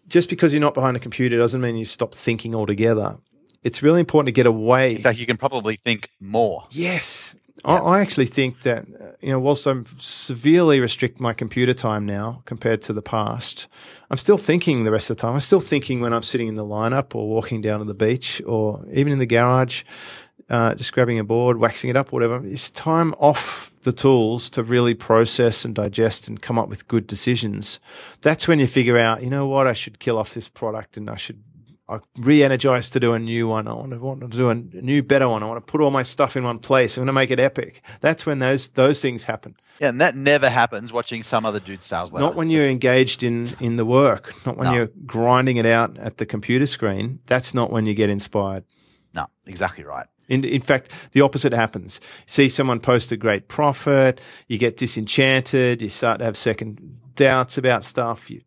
Just 0.08 0.30
because 0.30 0.54
you're 0.54 0.62
not 0.62 0.74
behind 0.74 0.98
a 0.98 1.00
computer 1.00 1.38
doesn't 1.38 1.62
mean 1.62 1.78
you 1.78 1.86
stop 1.86 2.16
thinking 2.16 2.56
altogether. 2.56 3.18
It's 3.64 3.84
really 3.84 4.00
important 4.00 4.28
to 4.28 4.32
get 4.32 4.46
away. 4.46 4.96
In 4.96 5.02
fact, 5.02 5.20
you 5.20 5.26
can 5.26 5.38
probably 5.38 5.76
think 5.76 6.12
more. 6.20 6.66
Yes. 6.72 7.36
I, 7.66 7.76
I, 7.76 8.00
actually 8.00 8.26
think 8.26 8.62
that, 8.62 8.86
uh, 8.86 9.12
you 9.20 9.32
know, 9.32 9.40
whilst 9.40 9.66
I'm 9.66 9.86
severely 9.98 10.80
restrict 10.80 11.20
my 11.20 11.34
computer 11.34 11.74
time 11.74 12.06
now 12.06 12.42
compared 12.46 12.82
to 12.84 12.94
the 12.94 13.02
past, 13.02 13.68
I'm 14.10 14.18
still 14.18 14.38
thinking 14.38 14.84
the 14.84 14.92
rest 14.92 15.10
of 15.10 15.18
the 15.18 15.22
time. 15.22 15.34
I'm 15.34 15.40
still 15.42 15.60
thinking 15.60 16.00
when 16.00 16.14
I'm 16.14 16.24
sitting 16.24 16.48
in 16.48 16.56
the 16.56 16.64
lineup 16.64 17.14
or 17.16 17.28
walking 17.28 17.62
down 17.62 17.80
to 17.80 17.86
the 17.86 17.94
beach 17.94 18.42
or 18.46 18.86
even 18.92 19.12
in 19.12 19.20
the 19.20 19.26
garage, 19.26 19.84
uh, 20.50 20.74
just 20.76 20.94
grabbing 20.94 21.20
a 21.20 21.24
board, 21.24 21.58
waxing 21.58 21.90
it 21.90 21.96
up, 21.96 22.12
whatever. 22.12 22.42
It's 22.46 22.72
time 22.72 23.14
off 23.20 23.72
the 23.82 23.92
tools 23.92 24.50
to 24.52 24.64
really 24.64 24.94
process 24.94 25.64
and 25.64 25.76
digest 25.76 26.28
and 26.28 26.42
come 26.42 26.58
up 26.58 26.70
with 26.70 26.88
good 26.88 27.08
decisions. 27.08 27.80
That's 28.22 28.48
when 28.48 28.60
you 28.60 28.68
figure 28.68 28.98
out, 28.98 29.24
you 29.24 29.30
know 29.30 29.48
what, 29.48 29.68
I 29.68 29.74
should 29.74 30.00
kill 30.00 30.18
off 30.18 30.34
this 30.34 30.50
product 30.50 30.98
and 30.98 31.10
I 31.10 31.16
should 31.16 31.44
I 31.90 32.00
re-energized 32.18 32.94
to 32.94 33.00
do 33.00 33.14
a 33.14 33.20
new 33.20 33.48
one. 33.48 33.68
I 33.68 33.74
want 33.74 33.92
to, 33.92 34.00
want 34.00 34.22
to 34.22 34.28
do 34.28 34.50
a 34.50 34.56
new, 34.56 35.02
better 35.02 35.28
one. 35.28 35.42
I 35.42 35.48
want 35.48 35.66
to 35.66 35.72
put 35.72 35.82
all 35.82 35.90
my 35.90 36.04
stuff 36.04 36.38
in 36.38 36.44
one 36.44 36.60
place. 36.60 36.96
I'm 36.96 37.02
going 37.02 37.08
to 37.08 37.14
make 37.14 37.32
it 37.32 37.40
epic. 37.40 37.82
That's 38.00 38.26
when 38.26 38.40
those 38.40 38.70
those 38.70 39.02
things 39.02 39.24
happen. 39.24 39.56
Yeah, 39.80 39.90
and 39.90 40.02
that 40.02 40.16
never 40.16 40.50
happens 40.50 40.94
watching 40.94 41.24
some 41.24 41.46
other 41.46 41.60
dude's 41.60 41.86
sales 41.86 42.14
letter. 42.14 42.26
Not 42.26 42.36
when 42.36 42.50
you're 42.50 42.66
engaged 42.66 43.24
in 43.24 43.56
in 43.60 43.78
the 43.78 43.86
work. 43.86 44.34
Not 44.46 44.58
when 44.58 44.68
no. 44.68 44.74
you're 44.74 44.92
grinding 45.06 45.58
it 45.58 45.66
out 45.66 45.98
at 45.98 46.18
the 46.18 46.26
computer 46.26 46.68
screen. 46.68 47.20
That's 47.26 47.54
not 47.54 47.72
when 47.72 47.86
you 47.86 47.94
get 47.94 48.10
inspired. 48.10 48.66
No, 49.14 49.28
exactly 49.48 49.84
right. 49.84 50.06
In, 50.28 50.46
in 50.46 50.62
fact, 50.62 50.92
the 51.12 51.22
opposite 51.22 51.54
happens. 51.54 52.00
see 52.28 52.50
someone 52.50 52.80
post 52.80 53.12
a 53.12 53.18
great 53.18 53.48
profit, 53.48 54.22
you 54.48 54.60
get 54.60 54.78
disenchanted, 54.78 55.82
you 55.82 55.90
start 55.90 56.20
to 56.20 56.26
have 56.26 56.38
second 56.38 57.00
doubts 57.16 57.58
about 57.58 57.84
stuff, 57.84 58.30
you, 58.30 58.42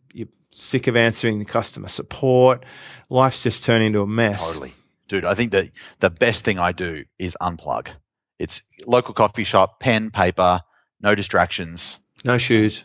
sick 0.53 0.87
of 0.87 0.97
answering 0.97 1.39
the 1.39 1.45
customer 1.45 1.89
support 1.89 2.65
life's 3.09 3.43
just 3.43 3.65
turned 3.65 3.85
into 3.85 4.01
a 4.03 4.07
mess. 4.07 4.47
Totally. 4.47 4.75
Dude, 5.09 5.25
I 5.25 5.35
think 5.35 5.53
that 5.53 5.71
the 6.01 6.11
best 6.11 6.45
thing 6.45 6.59
I 6.59 6.73
do 6.73 7.05
is 7.19 7.37
unplug. 7.41 7.89
It's 8.39 8.63
local 8.87 9.15
coffee 9.15 9.45
shop, 9.45 9.81
pen, 9.81 10.11
paper, 10.11 10.63
no 11.01 11.15
distractions. 11.15 11.99
No 12.25 12.39
shoes. 12.39 12.85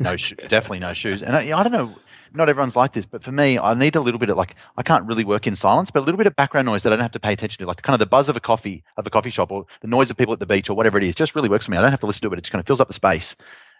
no, 0.00 0.16
definitely 0.48 0.78
no 0.78 0.94
shoes. 0.94 1.22
And 1.22 1.36
I, 1.36 1.58
I 1.58 1.62
don't 1.62 1.72
know, 1.72 1.96
not 2.32 2.48
everyone's 2.48 2.76
like 2.76 2.92
this, 2.92 3.06
but 3.06 3.22
for 3.22 3.32
me, 3.32 3.58
I 3.58 3.74
need 3.74 3.96
a 3.96 4.00
little 4.00 4.18
bit 4.18 4.30
of 4.30 4.36
like 4.36 4.54
I 4.76 4.82
can't 4.82 5.04
really 5.06 5.24
work 5.24 5.46
in 5.46 5.54
silence, 5.54 5.90
but 5.90 6.00
a 6.00 6.04
little 6.04 6.18
bit 6.18 6.26
of 6.26 6.36
background 6.36 6.66
noise 6.66 6.82
that 6.82 6.92
I 6.92 6.96
don't 6.96 7.02
have 7.02 7.12
to 7.12 7.20
pay 7.20 7.32
attention 7.32 7.62
to, 7.62 7.68
like 7.68 7.82
kind 7.82 7.94
of 7.94 8.00
the 8.00 8.06
buzz 8.06 8.28
of 8.28 8.36
a 8.36 8.40
coffee 8.40 8.84
of 8.96 9.06
a 9.06 9.10
coffee 9.10 9.30
shop 9.30 9.52
or 9.52 9.66
the 9.80 9.88
noise 9.88 10.10
of 10.10 10.16
people 10.16 10.32
at 10.32 10.40
the 10.40 10.46
beach 10.46 10.70
or 10.70 10.74
whatever 10.74 10.98
it 10.98 11.04
is, 11.04 11.14
just 11.14 11.34
really 11.34 11.48
works 11.48 11.66
for 11.66 11.72
me. 11.72 11.76
I 11.76 11.82
don't 11.82 11.90
have 11.90 12.00
to 12.00 12.06
listen 12.06 12.22
to 12.22 12.32
it; 12.32 12.38
it 12.38 12.42
just 12.42 12.52
kind 12.52 12.60
of 12.60 12.66
fills 12.66 12.80
up 12.80 12.88
the 12.88 12.94
space 12.94 13.36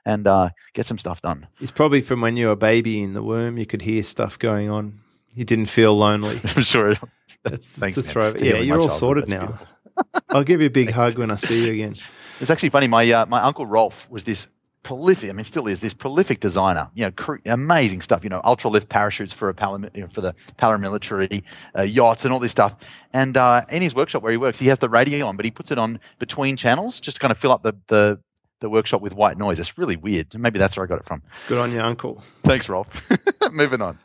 and 0.06 0.26
uh, 0.26 0.50
get 0.72 0.86
some 0.86 0.98
stuff 0.98 1.20
done. 1.20 1.48
It's 1.60 1.72
probably 1.72 2.00
from 2.00 2.22
when 2.22 2.38
you 2.38 2.46
were 2.46 2.52
a 2.52 2.56
baby 2.56 3.02
in 3.02 3.12
the 3.12 3.22
womb, 3.22 3.58
you 3.58 3.66
could 3.66 3.82
hear 3.82 4.02
stuff 4.02 4.38
going 4.38 4.70
on. 4.70 5.00
You 5.34 5.44
didn't 5.44 5.66
feel 5.66 5.94
lonely. 5.94 6.40
I'm 6.56 6.62
sure. 6.62 6.94
That's, 7.42 7.68
Thanks, 7.68 7.96
that's 7.96 8.16
right. 8.16 8.40
Yeah, 8.40 8.58
you're 8.58 8.80
all 8.80 8.88
sorted 8.88 9.28
now. 9.28 9.58
I'll 10.30 10.44
give 10.44 10.60
you 10.60 10.68
a 10.68 10.70
big 10.70 10.92
hug 10.92 11.18
when 11.18 11.30
I 11.30 11.36
see 11.36 11.66
you 11.66 11.72
again. 11.72 11.96
It's 12.40 12.50
actually 12.50 12.70
funny. 12.70 12.86
My 12.86 13.10
uh, 13.10 13.26
my 13.26 13.40
uncle 13.40 13.66
Rolf 13.66 14.08
was 14.10 14.24
this 14.24 14.46
prolific. 14.82 15.30
I 15.30 15.32
mean, 15.32 15.44
still 15.44 15.66
is 15.66 15.80
this 15.80 15.94
prolific 15.94 16.38
designer. 16.38 16.90
You 16.94 17.06
know, 17.06 17.10
cr- 17.10 17.36
amazing 17.46 18.02
stuff. 18.02 18.22
You 18.22 18.30
know, 18.30 18.40
ultra 18.44 18.70
lift 18.70 18.88
parachutes 18.88 19.32
for 19.32 19.48
a 19.48 19.54
param- 19.54 19.94
you 19.94 20.02
know, 20.02 20.08
for 20.08 20.20
the 20.20 20.34
paramilitary 20.58 21.42
uh, 21.76 21.82
yachts 21.82 22.24
and 22.24 22.32
all 22.32 22.38
this 22.38 22.52
stuff. 22.52 22.76
And 23.12 23.36
uh, 23.36 23.62
in 23.70 23.82
his 23.82 23.94
workshop 23.94 24.22
where 24.22 24.32
he 24.32 24.38
works, 24.38 24.60
he 24.60 24.68
has 24.68 24.78
the 24.78 24.88
radio 24.88 25.26
on, 25.26 25.36
but 25.36 25.44
he 25.44 25.50
puts 25.50 25.70
it 25.70 25.78
on 25.78 25.98
between 26.18 26.56
channels 26.56 27.00
just 27.00 27.16
to 27.16 27.20
kind 27.20 27.32
of 27.32 27.38
fill 27.38 27.52
up 27.52 27.62
the 27.62 27.74
the 27.88 28.20
the 28.60 28.70
workshop 28.70 29.00
with 29.00 29.14
white 29.14 29.38
noise. 29.38 29.58
It's 29.58 29.76
really 29.78 29.96
weird. 29.96 30.38
Maybe 30.38 30.58
that's 30.58 30.76
where 30.76 30.84
I 30.84 30.88
got 30.88 30.98
it 30.98 31.04
from. 31.04 31.22
Good 31.48 31.58
on 31.58 31.72
you, 31.72 31.80
uncle. 31.80 32.22
Thanks, 32.42 32.68
Rolf. 32.68 32.88
Moving 33.52 33.82
on. 33.82 33.98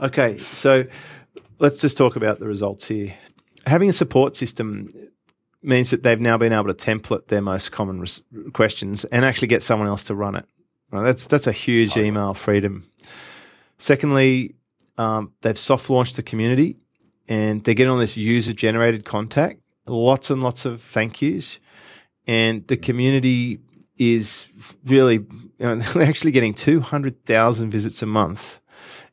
Okay, 0.00 0.38
so 0.54 0.84
let's 1.58 1.76
just 1.76 1.96
talk 1.96 2.16
about 2.16 2.40
the 2.40 2.46
results 2.46 2.88
here. 2.88 3.14
Having 3.66 3.90
a 3.90 3.92
support 3.92 4.36
system 4.36 4.88
means 5.62 5.90
that 5.90 6.02
they've 6.02 6.20
now 6.20 6.36
been 6.36 6.52
able 6.52 6.72
to 6.72 6.74
template 6.74 7.28
their 7.28 7.40
most 7.40 7.70
common 7.70 8.00
res- 8.00 8.22
questions 8.52 9.04
and 9.06 9.24
actually 9.24 9.48
get 9.48 9.62
someone 9.62 9.86
else 9.86 10.02
to 10.04 10.14
run 10.14 10.34
it. 10.34 10.46
Well, 10.90 11.04
that's 11.04 11.26
that's 11.26 11.46
a 11.46 11.52
huge 11.52 11.96
email 11.96 12.34
freedom. 12.34 12.90
Secondly, 13.78 14.56
um, 14.98 15.32
they've 15.40 15.58
soft 15.58 15.88
launched 15.88 16.16
the 16.16 16.22
community 16.22 16.76
and 17.28 17.64
they're 17.64 17.74
getting 17.74 17.90
all 17.90 17.98
this 17.98 18.16
user 18.16 18.52
generated 18.52 19.04
contact, 19.04 19.60
lots 19.86 20.28
and 20.28 20.42
lots 20.42 20.64
of 20.64 20.82
thank 20.82 21.22
yous, 21.22 21.60
and 22.26 22.66
the 22.66 22.76
community 22.76 23.60
is 23.98 24.46
really 24.84 25.14
you 25.14 25.26
know, 25.58 25.74
they're 25.94 26.08
actually 26.08 26.32
getting 26.32 26.54
two 26.54 26.80
hundred 26.80 27.24
thousand 27.24 27.70
visits 27.70 28.02
a 28.02 28.06
month, 28.06 28.60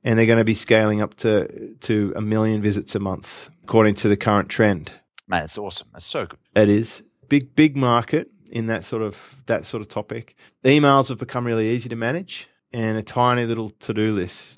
and 0.03 0.17
they're 0.17 0.25
going 0.25 0.39
to 0.39 0.45
be 0.45 0.55
scaling 0.55 1.01
up 1.01 1.15
to 1.15 1.75
to 1.81 2.13
a 2.15 2.21
million 2.21 2.61
visits 2.61 2.95
a 2.95 2.99
month 2.99 3.49
according 3.63 3.95
to 3.95 4.07
the 4.07 4.17
current 4.17 4.49
trend. 4.49 4.91
Man, 5.27 5.43
it's 5.43 5.57
awesome. 5.57 5.87
It's 5.95 6.05
so 6.05 6.25
good. 6.25 6.39
It 6.55 6.69
is 6.69 7.03
big 7.27 7.55
big 7.55 7.77
market 7.77 8.29
in 8.49 8.67
that 8.67 8.83
sort 8.83 9.01
of 9.01 9.35
that 9.45 9.65
sort 9.65 9.81
of 9.81 9.87
topic. 9.87 10.35
emails 10.63 11.09
have 11.09 11.19
become 11.19 11.45
really 11.45 11.69
easy 11.69 11.87
to 11.89 11.95
manage, 11.95 12.49
and 12.73 12.97
a 12.97 13.03
tiny 13.03 13.45
little 13.45 13.69
to 13.69 13.93
do 13.93 14.11
list. 14.11 14.57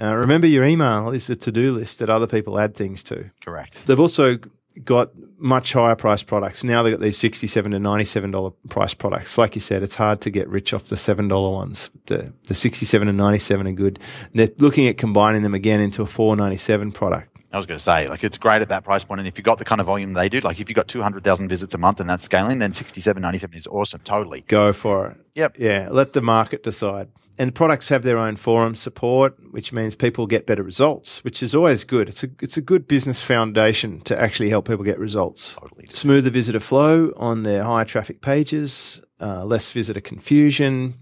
Uh, 0.00 0.14
remember, 0.14 0.46
your 0.46 0.64
email 0.64 1.10
is 1.10 1.26
the 1.26 1.36
to 1.36 1.52
do 1.52 1.72
list 1.72 1.98
that 1.98 2.08
other 2.08 2.26
people 2.26 2.58
add 2.58 2.74
things 2.74 3.02
to. 3.04 3.30
Correct. 3.44 3.86
They've 3.86 4.00
also 4.00 4.38
got 4.84 5.10
much 5.38 5.72
higher 5.72 5.96
price 5.96 6.22
products. 6.22 6.62
Now 6.62 6.82
they've 6.82 6.92
got 6.92 7.00
these 7.00 7.16
sixty-seven 7.18 7.72
to 7.72 7.78
ninety-seven 7.78 8.30
dollar 8.30 8.50
price 8.68 8.94
products. 8.94 9.38
Like 9.38 9.54
you 9.54 9.60
said, 9.60 9.82
it's 9.82 9.94
hard 9.94 10.20
to 10.22 10.30
get 10.30 10.48
rich 10.48 10.74
off 10.74 10.84
the 10.86 10.96
seven 10.96 11.28
dollar 11.28 11.50
ones. 11.50 11.90
The 12.06 12.32
the 12.48 12.54
sixty-seven 12.54 13.08
and 13.08 13.16
ninety-seven 13.16 13.66
are 13.66 13.72
good. 13.72 13.98
And 14.32 14.40
they're 14.40 14.54
looking 14.58 14.86
at 14.88 14.98
combining 14.98 15.42
them 15.42 15.54
again 15.54 15.80
into 15.80 16.02
a 16.02 16.06
four 16.06 16.36
ninety-seven 16.36 16.92
product. 16.92 17.29
I 17.52 17.56
was 17.56 17.66
going 17.66 17.78
to 17.78 17.82
say, 17.82 18.06
like, 18.06 18.22
it's 18.22 18.38
great 18.38 18.62
at 18.62 18.68
that 18.68 18.84
price 18.84 19.02
point, 19.02 19.18
and 19.20 19.26
if 19.26 19.36
you've 19.36 19.44
got 19.44 19.58
the 19.58 19.64
kind 19.64 19.80
of 19.80 19.86
volume 19.88 20.12
they 20.12 20.28
do, 20.28 20.40
like, 20.40 20.60
if 20.60 20.68
you've 20.68 20.76
got 20.76 20.86
two 20.86 21.02
hundred 21.02 21.24
thousand 21.24 21.48
visits 21.48 21.74
a 21.74 21.78
month 21.78 21.98
and 21.98 22.08
that's 22.08 22.24
scaling, 22.24 22.60
then 22.60 22.72
sixty-seven 22.72 23.20
ninety-seven 23.20 23.56
is 23.56 23.66
awesome. 23.66 24.00
Totally. 24.04 24.42
Go 24.42 24.72
for 24.72 25.08
it. 25.08 25.16
Yep. 25.34 25.56
Yeah, 25.58 25.88
let 25.90 26.12
the 26.12 26.22
market 26.22 26.62
decide. 26.62 27.08
And 27.38 27.54
products 27.54 27.88
have 27.88 28.02
their 28.02 28.18
own 28.18 28.36
forum 28.36 28.74
support, 28.74 29.34
which 29.50 29.72
means 29.72 29.94
people 29.94 30.26
get 30.26 30.46
better 30.46 30.62
results, 30.62 31.24
which 31.24 31.42
is 31.42 31.54
always 31.54 31.84
good. 31.84 32.08
It's 32.10 32.22
a 32.22 32.28
it's 32.42 32.58
a 32.58 32.60
good 32.60 32.86
business 32.86 33.22
foundation 33.22 34.00
to 34.02 34.20
actually 34.20 34.50
help 34.50 34.68
people 34.68 34.84
get 34.84 34.98
results. 34.98 35.54
Totally. 35.54 35.86
Smoother 35.86 36.28
visitor 36.28 36.60
flow 36.60 37.12
on 37.16 37.42
their 37.44 37.64
higher 37.64 37.86
traffic 37.86 38.20
pages, 38.20 39.00
uh, 39.20 39.44
less 39.46 39.70
visitor 39.70 40.02
confusion, 40.02 40.98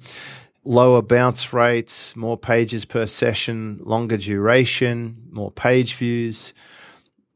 lower 0.68 1.00
bounce 1.00 1.54
rates, 1.54 2.14
more 2.14 2.36
pages 2.36 2.84
per 2.84 3.06
session, 3.06 3.80
longer 3.80 4.18
duration, 4.18 5.16
more 5.30 5.50
page 5.50 5.94
views. 5.94 6.52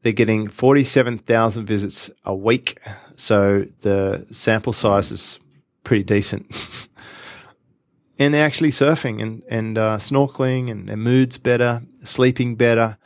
They're 0.03 0.13
getting 0.13 0.47
47,000 0.49 1.65
visits 1.65 2.11
a 2.25 2.35
week. 2.35 2.79
So 3.15 3.65
the 3.79 4.27
sample 4.31 4.71
size 4.71 5.11
is 5.11 5.39
pretty 5.83 6.03
decent. 6.03 6.45
and 8.19 8.35
they're 8.35 8.45
actually 8.45 8.69
surfing 8.69 9.19
and, 9.19 9.41
and 9.49 9.77
uh, 9.79 9.97
snorkeling, 9.97 10.69
and 10.69 10.87
their 10.87 10.97
mood's 10.97 11.39
better, 11.39 11.81
sleeping 12.03 12.55
better, 12.55 12.97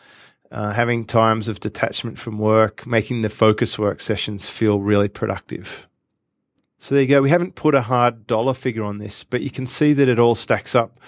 uh, 0.52 0.74
having 0.74 1.06
times 1.06 1.48
of 1.48 1.62
detachment 1.62 2.20
from 2.20 2.38
work, 2.38 2.86
making 2.86 3.22
the 3.22 3.30
focus 3.30 3.80
work 3.80 4.02
sessions 4.02 4.50
feel 4.50 4.82
really 4.82 5.08
productive. 5.08 5.87
So 6.80 6.94
there 6.96 7.02
you 7.02 7.08
go. 7.08 7.22
We 7.22 7.30
haven't 7.30 7.56
put 7.56 7.74
a 7.76 7.82
hard 7.82 8.28
dollar 8.28 8.54
figure 8.54 8.84
on 8.84 9.00
this, 9.00 9.24
but 9.24 9.42
you 9.42 9.50
can 9.52 9.66
see 9.68 9.94
that 9.94 10.08
it 10.08 10.20
all 10.20 10.36
stacks 10.36 10.76
up. 10.76 11.00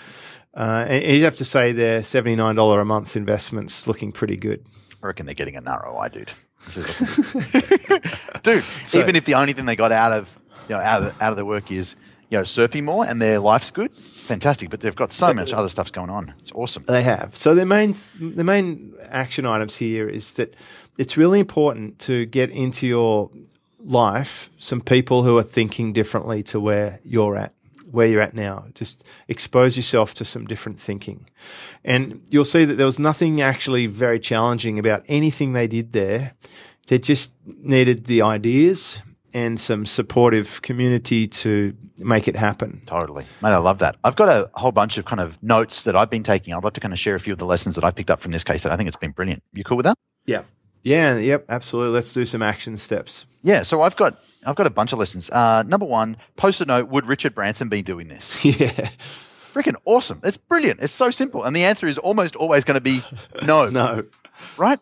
Uh, 0.56 0.86
and 0.90 1.04
you'd 1.04 1.24
have 1.24 1.36
to 1.38 1.46
say 1.46 1.72
their 1.72 2.02
$79 2.02 2.82
a 2.82 2.86
month 2.86 3.16
investments 3.16 3.86
looking 3.88 4.12
pretty 4.12 4.36
good. 4.36 4.66
I 5.02 5.08
reckon 5.08 5.26
they're 5.28 5.36
getting 5.36 5.56
an 5.56 5.66
ROI, 5.66 6.10
dude. 6.10 6.32
This 6.66 6.78
is 6.78 7.36
looking- 7.36 8.02
dude. 8.44 8.64
So- 8.86 9.00
even 9.00 9.16
if 9.16 9.26
the 9.26 9.36
only 9.36 9.54
thing 9.54 9.66
they 9.66 9.76
got 9.76 9.92
out 9.92 10.12
of 10.12 10.36
you 10.68 10.76
know 10.76 10.82
out 10.82 11.02
of 11.04 11.22
out 11.22 11.32
of 11.32 11.36
their 11.38 11.46
work 11.46 11.72
is 11.72 11.96
you 12.30 12.38
know 12.38 12.44
surfing 12.44 12.84
more 12.84 13.06
and 13.06 13.22
their 13.22 13.40
life's 13.40 13.72
good, 13.72 13.92
fantastic. 13.96 14.70
But 14.70 14.82
they've 14.82 14.96
got 14.96 15.12
so 15.12 15.34
much 15.34 15.54
other 15.54 15.70
stuff's 15.70 15.92
going 15.92 16.10
on. 16.10 16.34
It's 16.40 16.52
awesome. 16.54 16.84
They 16.88 17.02
have. 17.04 17.38
So 17.38 17.56
the 17.56 17.66
main 17.66 17.96
the 18.20 18.44
main 18.44 18.94
action 19.08 19.46
items 19.46 19.78
here 19.78 20.10
is 20.10 20.34
that 20.34 20.54
it's 20.98 21.16
really 21.16 21.40
important 21.40 21.98
to 22.00 22.26
get 22.26 22.50
into 22.50 22.86
your 22.88 23.32
life 23.80 24.50
some 24.58 24.82
people 24.82 25.24
who 25.24 25.38
are 25.38 25.44
thinking 25.44 25.94
differently 25.94 26.44
to 26.44 26.60
where 26.60 27.00
you're 27.04 27.36
at, 27.38 27.54
where 27.90 28.08
you're 28.08 28.22
at 28.22 28.34
now. 28.34 28.66
Just 28.74 29.04
expose 29.28 29.78
yourself 29.78 30.14
to 30.16 30.26
some 30.26 30.46
different 30.46 30.80
thinking. 30.80 31.30
And 31.84 32.22
you'll 32.30 32.46
see 32.46 32.66
that 32.66 32.76
there 32.76 32.86
was 32.86 33.00
nothing 33.00 33.42
actually 33.42 33.88
very 33.88 34.20
challenging 34.20 34.78
about 34.80 35.04
anything 35.08 35.54
they 35.54 35.68
did 35.68 35.94
there. 35.94 36.34
They 36.88 37.00
just 37.00 37.34
needed 37.46 38.06
the 38.06 38.22
ideas 38.22 39.02
and 39.34 39.60
some 39.62 39.86
supportive 39.86 40.62
community 40.62 41.28
to 41.28 41.76
make 41.98 42.28
it 42.28 42.36
happen. 42.36 42.82
Totally. 42.86 43.26
Mate, 43.42 43.50
I 43.50 43.58
love 43.58 43.80
that. 43.80 43.98
I've 44.04 44.16
got 44.16 44.30
a 44.30 44.50
whole 44.56 44.72
bunch 44.72 44.98
of 44.98 45.06
kind 45.06 45.20
of 45.20 45.42
notes 45.44 45.84
that 45.84 45.96
I've 45.96 46.10
been 46.10 46.24
taking. 46.24 46.54
I'd 46.54 46.64
love 46.64 46.74
to 46.74 46.80
kind 46.80 46.94
of 46.94 47.00
share 47.00 47.16
a 47.16 47.20
few 47.20 47.34
of 47.34 47.40
the 47.40 47.46
lessons 47.46 47.76
that 47.76 47.84
I 47.84 47.92
picked 47.92 48.10
up 48.10 48.20
from 48.20 48.32
this 48.32 48.44
case. 48.44 48.66
And 48.66 48.74
I 48.74 48.78
think 48.78 48.88
it's 48.88 48.98
been 48.98 49.12
brilliant. 49.12 49.44
You 49.54 49.64
cool 49.64 49.78
with 49.78 49.86
that? 49.86 49.98
Yeah. 50.26 50.44
Yeah, 50.84 51.18
yep, 51.18 51.46
absolutely. 51.50 51.94
Let's 51.96 52.14
do 52.14 52.26
some 52.26 52.42
action 52.42 52.78
steps. 52.78 53.26
Yeah. 53.42 53.64
So 53.64 53.82
I've 53.82 53.96
got 53.96 54.20
I've 54.46 54.56
got 54.56 54.68
a 54.68 54.72
bunch 54.72 54.94
of 54.94 55.00
lessons. 55.00 55.30
Uh, 55.30 55.64
number 55.64 55.86
one, 55.86 56.18
post 56.38 56.62
a 56.62 56.66
note. 56.66 56.90
Would 56.90 57.06
Richard 57.06 57.36
Branson 57.36 57.70
be 57.70 57.82
doing 57.82 58.08
this? 58.08 58.44
Yeah. 58.46 58.90
Freaking 59.54 59.76
awesome. 59.86 60.20
It's 60.24 60.38
brilliant. 60.38 60.80
It's 60.80 60.94
so 60.94 61.10
simple. 61.10 61.44
And 61.44 61.56
the 61.56 61.64
answer 61.64 61.88
is 61.88 61.98
almost 61.98 62.36
always 62.36 62.64
going 62.64 62.76
to 62.76 62.82
be 62.82 63.04
no. 63.44 63.68
No. 63.68 64.04
Right? 64.58 64.80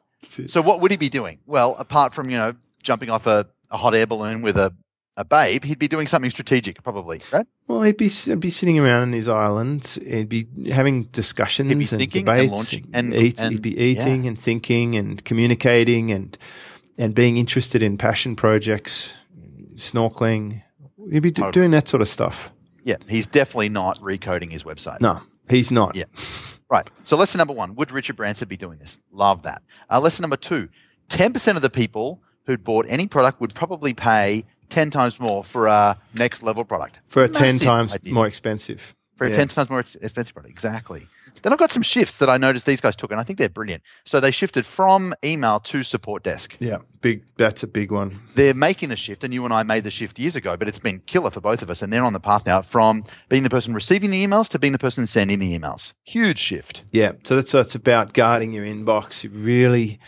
So 0.48 0.62
what 0.62 0.82
would 0.82 0.92
he 0.92 0.98
be 0.98 1.08
doing? 1.10 1.40
Well, 1.46 1.76
apart 1.80 2.14
from, 2.14 2.30
you 2.30 2.38
know, 2.38 2.54
jumping 2.84 3.10
off 3.10 3.28
a, 3.28 3.48
a 3.72 3.78
hot 3.78 3.96
air 3.96 4.06
balloon 4.06 4.42
with 4.42 4.58
a, 4.58 4.74
a 5.18 5.26
babe, 5.26 5.66
he'd 5.66 5.80
be 5.80 5.88
doing 5.88 6.08
something 6.08 6.30
strategic, 6.32 6.82
probably, 6.84 7.20
right? 7.34 7.46
Well, 7.68 7.82
he'd 7.82 7.98
be 7.98 8.08
he'd 8.08 8.40
be 8.40 8.52
sitting 8.52 8.80
around 8.80 9.04
in 9.04 9.14
his 9.14 9.28
island. 9.28 9.98
He'd 10.08 10.30
be 10.30 10.48
having 10.72 11.04
discussions 11.06 11.70
He'd 11.70 11.76
be 11.80 11.82
and 11.82 11.90
thinking 11.90 12.20
and 12.30 12.38
debates. 12.38 12.52
launching 12.54 12.88
and- 12.94 13.14
eat, 13.14 13.40
and- 13.40 13.52
he'd 13.52 13.62
be 13.62 13.78
eating 13.78 14.28
and 14.28 14.40
thinking 14.40 14.96
and 14.96 15.24
communicating 15.26 16.12
and 16.12 16.38
and 17.00 17.14
being 17.14 17.38
interested 17.38 17.84
in 17.84 17.98
passion 17.98 18.36
projects, 18.36 19.14
snorkeling. 19.76 20.64
He'd 21.12 21.22
be 21.22 21.32
doing 21.32 21.72
that 21.72 21.88
sort 21.88 22.02
of 22.02 22.08
stuff. 22.08 22.52
Yeah. 22.84 22.96
He's 23.08 23.28
definitely 23.28 23.70
not 23.70 24.00
recoding 24.00 24.52
his 24.52 24.64
website. 24.64 25.02
No, 25.02 25.22
he's 25.50 25.72
not. 25.72 25.96
Yeah. 25.96 26.06
Right. 26.70 26.88
So 27.04 27.16
lesson 27.18 27.38
number 27.40 27.54
one, 27.54 27.76
would 27.76 27.92
Richard 27.92 28.16
Branson 28.16 28.48
be 28.48 28.58
doing 28.58 28.80
this? 28.80 29.00
Love 29.12 29.44
that. 29.44 29.62
Uh, 29.90 30.00
lesson 30.00 30.24
number 30.24 30.38
two, 30.38 30.70
10% 31.10 31.56
of 31.56 31.62
the 31.62 31.70
people 31.70 32.22
who'd 32.46 32.64
bought 32.64 32.86
any 32.90 33.08
product 33.08 33.40
would 33.42 33.54
probably 33.54 33.94
pay 33.94 34.46
10 34.70 34.92
times 34.92 35.20
more 35.20 35.44
for 35.44 35.68
a 35.68 35.98
next 36.14 36.44
level 36.44 36.64
product. 36.66 37.00
For 37.08 37.24
a 37.24 37.30
ten 37.30 37.58
times 37.60 37.94
idea. 37.94 38.14
more 38.14 38.28
expensive. 38.28 38.96
For 39.16 39.26
a 39.26 39.30
Yeah. 39.30 39.38
10 39.38 39.48
times 39.50 39.70
more 39.70 39.80
expensive 39.80 40.34
product. 40.34 40.52
Exactly. 40.52 41.08
Then 41.44 41.54
I've 41.54 41.60
got 41.60 41.72
some 41.72 41.84
shifts 41.84 42.18
that 42.18 42.30
I 42.30 42.38
noticed 42.38 42.66
these 42.66 42.82
guys 42.82 42.96
took, 42.96 43.12
and 43.12 43.20
I 43.20 43.24
think 43.24 43.38
they're 43.38 43.48
brilliant. 43.48 43.84
So 44.06 44.20
they 44.20 44.32
shifted 44.32 44.66
from 44.66 45.14
email 45.24 45.60
to 45.62 45.84
support 45.84 46.24
desk. 46.24 46.56
Yeah, 46.60 46.78
big. 47.00 47.26
That's 47.38 47.62
a 47.62 47.68
big 47.68 47.92
one. 47.92 48.22
They're 48.34 48.56
making 48.56 48.90
the 48.90 48.96
shift, 48.96 49.24
and 49.24 49.32
you 49.32 49.46
and 49.46 49.54
I 49.54 49.62
made 49.62 49.84
the 49.84 49.92
shift 49.92 50.18
years 50.18 50.36
ago, 50.36 50.58
but 50.58 50.68
it's 50.68 50.80
been 50.80 51.00
killer 51.02 51.30
for 51.30 51.40
both 51.40 51.62
of 51.62 51.70
us. 51.70 51.84
And 51.84 51.94
they're 51.94 52.04
on 52.04 52.14
the 52.14 52.20
path 52.20 52.46
now 52.48 52.64
from 52.64 53.04
being 53.30 53.44
the 53.44 53.52
person 53.52 53.74
receiving 53.76 54.10
the 54.10 54.26
emails 54.26 54.50
to 54.50 54.60
being 54.60 54.74
the 54.74 54.80
person 54.80 55.06
sending 55.06 55.38
the 55.38 55.58
emails. 55.58 55.94
Huge 56.04 56.40
shift. 56.40 56.84
Yeah, 56.92 57.12
so 57.24 57.36
that's 57.36 57.52
so 57.52 57.60
it's 57.62 57.76
about 57.76 58.14
guarding 58.14 58.52
your 58.52 58.66
inbox. 58.66 59.24
You 59.24 59.30
really 59.30 60.00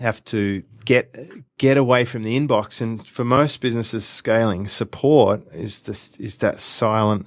have 0.00 0.24
to 0.26 0.62
get 0.84 1.14
get 1.58 1.76
away 1.76 2.04
from 2.04 2.22
the 2.22 2.38
inbox. 2.38 2.80
And 2.80 3.06
for 3.06 3.24
most 3.24 3.60
businesses 3.60 4.04
scaling, 4.04 4.68
support 4.68 5.42
is 5.52 5.82
this 5.82 6.16
is 6.16 6.38
that 6.38 6.60
silent 6.60 7.26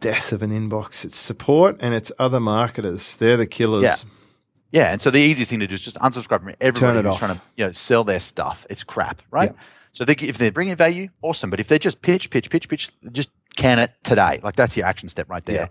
death 0.00 0.32
of 0.32 0.42
an 0.42 0.50
inbox. 0.50 1.04
It's 1.04 1.16
support 1.16 1.76
and 1.80 1.94
it's 1.94 2.12
other 2.18 2.40
marketers. 2.40 3.16
They're 3.16 3.36
the 3.36 3.46
killers. 3.46 3.84
Yeah. 3.84 3.96
Yeah, 4.72 4.90
and 4.90 5.02
so 5.02 5.10
the 5.10 5.20
easiest 5.20 5.50
thing 5.50 5.60
to 5.60 5.66
do 5.66 5.74
is 5.74 5.82
just 5.82 5.98
unsubscribe 5.98 6.40
from 6.40 6.54
everybody 6.58 7.00
it 7.00 7.04
who's 7.04 7.12
off. 7.12 7.18
trying 7.18 7.34
to 7.36 7.42
you 7.56 7.66
know 7.66 7.72
sell 7.72 8.04
their 8.04 8.18
stuff. 8.18 8.66
It's 8.70 8.82
crap, 8.82 9.20
right? 9.30 9.52
Yeah. 9.54 9.62
So 9.92 10.06
they, 10.06 10.14
if 10.14 10.38
they're 10.38 10.50
bringing 10.50 10.76
value, 10.76 11.10
awesome. 11.20 11.50
But 11.50 11.60
if 11.60 11.68
they're 11.68 11.78
just 11.78 12.00
pitch, 12.00 12.30
pitch, 12.30 12.48
pitch, 12.48 12.68
pitch, 12.68 12.90
just 13.12 13.30
can 13.54 13.78
it 13.78 13.92
today. 14.02 14.40
Like 14.42 14.56
that's 14.56 14.74
your 14.74 14.86
action 14.86 15.10
step 15.10 15.28
right 15.28 15.44
there. 15.44 15.56
Yeah. 15.56 15.66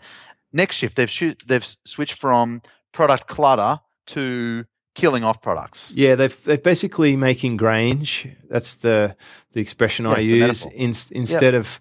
Next 0.53 0.75
shift, 0.75 0.95
they've 0.95 1.09
shoot, 1.09 1.43
they've 1.47 1.65
switched 1.85 2.13
from 2.13 2.61
product 2.91 3.27
clutter 3.27 3.81
to 4.07 4.65
killing 4.95 5.23
off 5.23 5.41
products. 5.41 5.91
Yeah, 5.95 6.15
they've 6.15 6.43
they're 6.43 6.57
basically 6.57 7.15
making 7.15 7.57
Grange. 7.57 8.27
That's 8.49 8.75
the 8.75 9.15
the 9.51 9.61
expression 9.61 10.05
I 10.05 10.15
the 10.15 10.23
use 10.23 10.65
in, 10.65 10.95
instead 11.11 11.55
of 11.55 11.79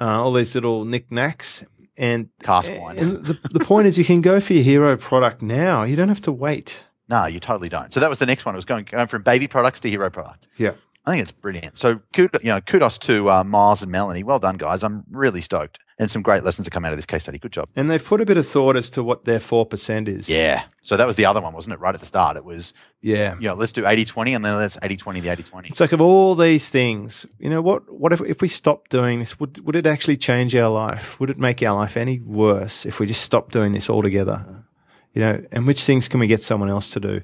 uh, 0.00 0.22
all 0.22 0.32
these 0.32 0.54
little 0.54 0.84
knickknacks. 0.84 1.64
And 1.96 2.30
Cast 2.42 2.68
wine. 2.72 2.98
And 2.98 3.24
the, 3.24 3.38
the 3.52 3.64
point 3.64 3.86
is, 3.86 3.96
you 3.96 4.04
can 4.04 4.20
go 4.20 4.40
for 4.40 4.52
your 4.52 4.64
hero 4.64 4.96
product 4.96 5.42
now. 5.42 5.84
You 5.84 5.94
don't 5.94 6.08
have 6.08 6.22
to 6.22 6.32
wait. 6.32 6.82
No, 7.08 7.26
you 7.26 7.38
totally 7.38 7.68
don't. 7.68 7.92
So 7.92 8.00
that 8.00 8.10
was 8.10 8.18
the 8.18 8.26
next 8.26 8.44
one. 8.44 8.56
It 8.56 8.58
was 8.58 8.64
going, 8.64 8.84
going 8.86 9.06
from 9.06 9.22
baby 9.22 9.46
products 9.46 9.78
to 9.78 9.88
hero 9.88 10.10
product. 10.10 10.48
Yeah. 10.56 10.72
I 11.06 11.12
think 11.12 11.22
it's 11.22 11.30
brilliant. 11.30 11.76
So, 11.76 12.00
kudos, 12.12 12.42
you 12.42 12.48
know, 12.48 12.60
kudos 12.60 12.98
to 12.98 13.30
uh, 13.30 13.44
Miles 13.44 13.82
and 13.82 13.92
Melanie. 13.92 14.24
Well 14.24 14.40
done, 14.40 14.56
guys. 14.56 14.82
I'm 14.82 15.04
really 15.08 15.40
stoked, 15.40 15.78
and 15.98 16.10
some 16.10 16.22
great 16.22 16.42
lessons 16.42 16.66
have 16.66 16.72
come 16.72 16.84
out 16.84 16.92
of 16.92 16.98
this 16.98 17.06
case 17.06 17.22
study. 17.22 17.38
Good 17.38 17.52
job. 17.52 17.68
And 17.76 17.90
they've 17.90 18.04
put 18.04 18.20
a 18.20 18.26
bit 18.26 18.36
of 18.36 18.46
thought 18.46 18.76
as 18.76 18.90
to 18.90 19.04
what 19.04 19.24
their 19.24 19.38
4% 19.38 20.08
is. 20.08 20.28
Yeah. 20.28 20.64
So 20.82 20.96
that 20.96 21.06
was 21.06 21.16
the 21.16 21.24
other 21.24 21.40
one, 21.40 21.54
wasn't 21.54 21.74
it? 21.74 21.80
Right 21.80 21.94
at 21.94 22.00
the 22.00 22.06
start, 22.06 22.36
it 22.36 22.44
was 22.44 22.74
Yeah. 23.00 23.34
you 23.36 23.48
know, 23.48 23.54
let's 23.54 23.72
do 23.72 23.82
80-20 23.82 24.34
and 24.34 24.44
then 24.44 24.56
let's 24.56 24.76
80-20 24.78 25.22
the 25.22 25.28
80-20. 25.28 25.70
It's 25.70 25.80
like 25.80 25.92
of 25.92 26.00
all 26.00 26.34
these 26.34 26.68
things, 26.68 27.26
you 27.38 27.48
know, 27.48 27.62
what, 27.62 27.92
what 27.92 28.12
if, 28.12 28.20
if 28.22 28.42
we 28.42 28.48
stopped 28.48 28.90
doing 28.90 29.20
this, 29.20 29.38
would, 29.38 29.64
would 29.64 29.76
it 29.76 29.86
actually 29.86 30.16
change 30.16 30.54
our 30.56 30.70
life? 30.70 31.20
Would 31.20 31.30
it 31.30 31.38
make 31.38 31.62
our 31.62 31.74
life 31.76 31.96
any 31.96 32.18
worse 32.20 32.84
if 32.84 32.98
we 32.98 33.06
just 33.06 33.22
stopped 33.22 33.52
doing 33.52 33.72
this 33.72 33.88
altogether? 33.88 34.64
You 35.12 35.20
know, 35.20 35.46
and 35.52 35.64
which 35.64 35.84
things 35.84 36.08
can 36.08 36.18
we 36.18 36.26
get 36.26 36.42
someone 36.42 36.68
else 36.70 36.90
to 36.90 36.98
do? 37.00 37.22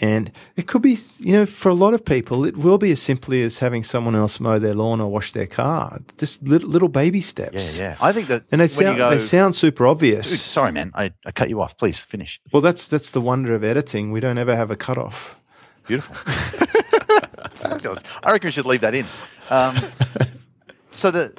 And 0.00 0.32
it 0.56 0.66
could 0.66 0.82
be, 0.82 0.98
you 1.18 1.32
know, 1.32 1.46
for 1.46 1.68
a 1.68 1.74
lot 1.74 1.94
of 1.94 2.04
people, 2.04 2.44
it 2.44 2.56
will 2.56 2.78
be 2.78 2.90
as 2.90 3.00
simply 3.00 3.42
as 3.42 3.60
having 3.60 3.84
someone 3.84 4.14
else 4.16 4.40
mow 4.40 4.58
their 4.58 4.74
lawn 4.74 5.00
or 5.00 5.10
wash 5.10 5.32
their 5.32 5.46
car. 5.46 5.98
Just 6.18 6.42
little, 6.42 6.68
little 6.68 6.88
baby 6.88 7.20
steps. 7.20 7.54
Yeah, 7.54 7.70
yeah. 7.84 7.96
I 8.00 8.12
think 8.12 8.26
that 8.26 8.44
And 8.50 8.60
they 8.60 8.68
sound, 8.68 8.98
go, 8.98 9.10
they 9.10 9.20
sound 9.20 9.54
super 9.54 9.86
obvious. 9.86 10.28
Dude, 10.28 10.40
sorry, 10.40 10.72
man, 10.72 10.90
I, 10.94 11.12
I 11.24 11.30
cut 11.30 11.48
you 11.48 11.60
off. 11.60 11.76
Please 11.76 12.00
finish. 12.00 12.40
Well, 12.52 12.62
that's 12.62 12.88
that's 12.88 13.10
the 13.10 13.20
wonder 13.20 13.54
of 13.54 13.62
editing. 13.62 14.10
We 14.10 14.20
don't 14.20 14.38
ever 14.38 14.56
have 14.56 14.70
a 14.70 14.76
cutoff. 14.76 15.38
Beautiful. 15.86 16.16
I 18.24 18.32
reckon 18.32 18.48
we 18.48 18.52
should 18.52 18.66
leave 18.66 18.80
that 18.80 18.94
in. 18.94 19.06
Um, 19.50 19.76
so 20.90 21.10
the 21.10 21.34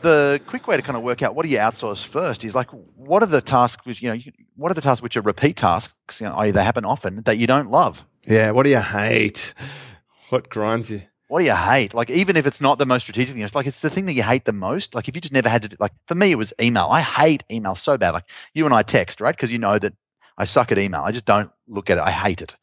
the 0.00 0.40
quick 0.46 0.66
way 0.66 0.76
to 0.76 0.82
kind 0.82 0.96
of 0.96 1.02
work 1.02 1.22
out 1.22 1.34
what 1.34 1.44
do 1.44 1.50
you 1.50 1.58
outsource 1.58 2.04
first 2.04 2.44
is 2.44 2.54
like 2.54 2.68
what 2.70 3.22
are 3.22 3.26
the 3.26 3.40
tasks 3.40 3.84
which 3.86 4.02
you 4.02 4.08
know 4.08 4.18
what 4.56 4.70
are 4.70 4.74
the 4.74 4.80
tasks 4.80 5.02
which 5.02 5.16
are 5.16 5.20
repeat 5.20 5.56
tasks 5.56 6.20
you 6.20 6.26
know 6.26 6.36
either 6.36 6.62
happen 6.62 6.84
often 6.84 7.22
that 7.22 7.38
you 7.38 7.46
don't 7.46 7.70
love? 7.70 8.04
Yeah. 8.26 8.50
What 8.50 8.64
do 8.64 8.70
you 8.70 8.80
hate? 8.80 9.54
What 10.30 10.48
grinds 10.50 10.90
you? 10.90 11.02
what 11.28 11.40
do 11.40 11.44
you 11.44 11.54
hate? 11.54 11.92
Like 11.92 12.10
even 12.10 12.36
if 12.36 12.46
it's 12.46 12.60
not 12.60 12.78
the 12.78 12.86
most 12.86 13.02
strategic 13.02 13.34
thing 13.34 13.42
it's 13.42 13.54
like 13.54 13.66
it's 13.66 13.82
the 13.82 13.90
thing 13.90 14.06
that 14.06 14.14
you 14.14 14.22
hate 14.22 14.46
the 14.46 14.52
most. 14.52 14.94
Like 14.94 15.08
if 15.08 15.14
you 15.14 15.20
just 15.20 15.32
never 15.32 15.48
had 15.48 15.62
to 15.62 15.68
do, 15.68 15.76
like 15.78 15.92
for 16.06 16.14
me 16.14 16.32
it 16.32 16.36
was 16.36 16.52
email. 16.60 16.88
I 16.90 17.00
hate 17.00 17.44
email 17.50 17.74
so 17.74 17.98
bad. 17.98 18.10
Like 18.10 18.28
you 18.54 18.64
and 18.64 18.74
i 18.74 18.82
text 18.82 19.20
right? 19.20 19.36
Because 19.36 19.52
you 19.52 19.58
know 19.58 19.78
that 19.78 19.94
i 20.38 20.44
suck 20.44 20.72
at 20.72 20.78
email. 20.78 21.02
I 21.02 21.12
just 21.12 21.26
don't 21.26 21.50
look 21.68 21.90
at 21.90 21.98
it. 21.98 22.04
I 22.04 22.10
hate 22.10 22.40
it. 22.40 22.56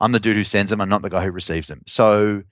I'm 0.00 0.12
the 0.12 0.20
dude 0.20 0.36
who 0.36 0.44
sends 0.44 0.70
them. 0.70 0.80
I'm 0.80 0.88
not 0.88 1.02
the 1.02 1.10
guy 1.10 1.24
who 1.24 1.30
receives 1.30 1.68
them. 1.68 1.82
So 1.86 2.42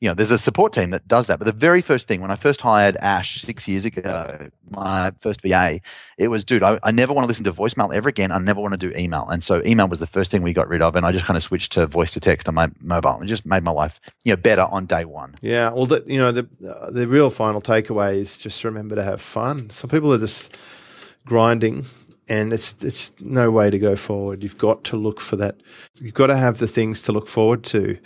you 0.00 0.08
know, 0.08 0.14
there's 0.14 0.30
a 0.30 0.38
support 0.38 0.72
team 0.72 0.90
that 0.90 1.06
does 1.06 1.26
that. 1.26 1.38
But 1.38 1.44
the 1.44 1.52
very 1.52 1.82
first 1.82 2.08
thing 2.08 2.22
when 2.22 2.30
I 2.30 2.34
first 2.34 2.62
hired 2.62 2.96
Ash 3.02 3.42
six 3.42 3.68
years 3.68 3.84
ago, 3.84 4.48
my 4.70 5.12
first 5.18 5.42
VA, 5.42 5.80
it 6.16 6.28
was, 6.28 6.42
dude, 6.42 6.62
I, 6.62 6.80
I 6.82 6.90
never 6.90 7.12
want 7.12 7.24
to 7.24 7.28
listen 7.28 7.44
to 7.44 7.52
voicemail 7.52 7.94
ever 7.94 8.08
again. 8.08 8.32
I 8.32 8.38
never 8.38 8.62
want 8.62 8.72
to 8.72 8.78
do 8.78 8.92
email. 8.96 9.28
And 9.28 9.42
so 9.42 9.62
email 9.66 9.88
was 9.88 10.00
the 10.00 10.06
first 10.06 10.30
thing 10.30 10.40
we 10.40 10.54
got 10.54 10.68
rid 10.68 10.80
of. 10.80 10.96
And 10.96 11.04
I 11.04 11.12
just 11.12 11.26
kind 11.26 11.36
of 11.36 11.42
switched 11.42 11.72
to 11.72 11.86
voice 11.86 12.12
to 12.12 12.20
text 12.20 12.48
on 12.48 12.54
my 12.54 12.70
mobile. 12.80 13.20
It 13.20 13.26
just 13.26 13.44
made 13.44 13.62
my 13.62 13.72
life, 13.72 14.00
you 14.24 14.32
know, 14.32 14.38
better 14.38 14.62
on 14.62 14.86
day 14.86 15.04
one. 15.04 15.34
Yeah, 15.42 15.70
well, 15.70 15.84
the, 15.84 16.02
you 16.06 16.18
know, 16.18 16.32
the 16.32 16.48
uh, 16.66 16.90
the 16.90 17.06
real 17.06 17.28
final 17.28 17.60
takeaway 17.60 18.14
is 18.14 18.38
just 18.38 18.64
remember 18.64 18.94
to 18.94 19.02
have 19.02 19.20
fun. 19.20 19.68
Some 19.68 19.90
people 19.90 20.14
are 20.14 20.18
just 20.18 20.56
grinding, 21.26 21.84
and 22.26 22.54
it's 22.54 22.74
it's 22.82 23.12
no 23.20 23.50
way 23.50 23.68
to 23.68 23.78
go 23.78 23.96
forward. 23.96 24.42
You've 24.42 24.56
got 24.56 24.82
to 24.84 24.96
look 24.96 25.20
for 25.20 25.36
that. 25.36 25.56
You've 25.96 26.14
got 26.14 26.28
to 26.28 26.36
have 26.36 26.56
the 26.56 26.68
things 26.68 27.02
to 27.02 27.12
look 27.12 27.28
forward 27.28 27.64
to 27.64 27.98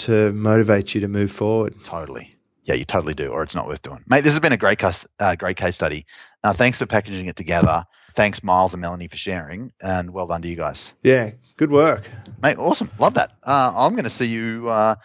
to 0.00 0.32
motivate 0.32 0.94
you 0.94 1.00
to 1.00 1.08
move 1.08 1.30
forward. 1.32 1.74
Totally. 1.84 2.36
Yeah, 2.64 2.74
you 2.74 2.84
totally 2.84 3.14
do, 3.14 3.28
or 3.28 3.42
it's 3.42 3.54
not 3.54 3.66
worth 3.66 3.82
doing. 3.82 4.04
Mate, 4.06 4.22
this 4.22 4.32
has 4.32 4.40
been 4.40 4.52
a 4.52 4.56
great 4.56 4.78
case, 4.78 5.06
uh, 5.18 5.34
great 5.34 5.56
case 5.56 5.74
study. 5.74 6.06
Uh, 6.44 6.52
thanks 6.52 6.78
for 6.78 6.86
packaging 6.86 7.26
it 7.26 7.36
together. 7.36 7.84
Thanks, 8.14 8.42
Miles 8.42 8.74
and 8.74 8.80
Melanie, 8.80 9.08
for 9.08 9.16
sharing. 9.16 9.72
And 9.82 10.12
well 10.12 10.26
done 10.26 10.42
to 10.42 10.48
you 10.48 10.56
guys. 10.56 10.94
Yeah, 11.02 11.32
good 11.56 11.70
work. 11.70 12.08
Mate, 12.42 12.58
awesome. 12.58 12.90
Love 12.98 13.14
that. 13.14 13.32
Uh, 13.42 13.72
I'm 13.74 13.92
going 13.92 14.04
to 14.04 14.10
see 14.10 14.26
you 14.26 14.68
uh, 14.68 14.96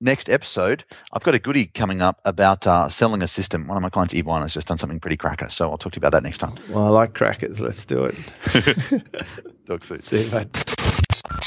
next 0.00 0.28
episode. 0.28 0.84
I've 1.12 1.22
got 1.22 1.34
a 1.34 1.38
goodie 1.38 1.66
coming 1.66 2.02
up 2.02 2.20
about 2.24 2.66
uh, 2.66 2.88
selling 2.88 3.22
a 3.22 3.28
system. 3.28 3.66
One 3.68 3.76
of 3.76 3.82
my 3.82 3.90
clients, 3.90 4.14
Yvonne, 4.14 4.42
has 4.42 4.54
just 4.54 4.68
done 4.68 4.78
something 4.78 5.00
pretty 5.00 5.16
cracker. 5.16 5.48
So 5.50 5.70
I'll 5.70 5.78
talk 5.78 5.92
to 5.92 5.96
you 5.96 6.00
about 6.00 6.12
that 6.12 6.22
next 6.22 6.38
time. 6.38 6.54
Well, 6.68 6.84
I 6.84 6.88
like 6.88 7.14
crackers. 7.14 7.60
Let's 7.60 7.84
do 7.84 8.04
it. 8.04 8.16
Talk 9.66 9.84
soon. 9.84 9.98
See 10.00 10.24
you, 10.24 10.30
mate. 10.30 10.64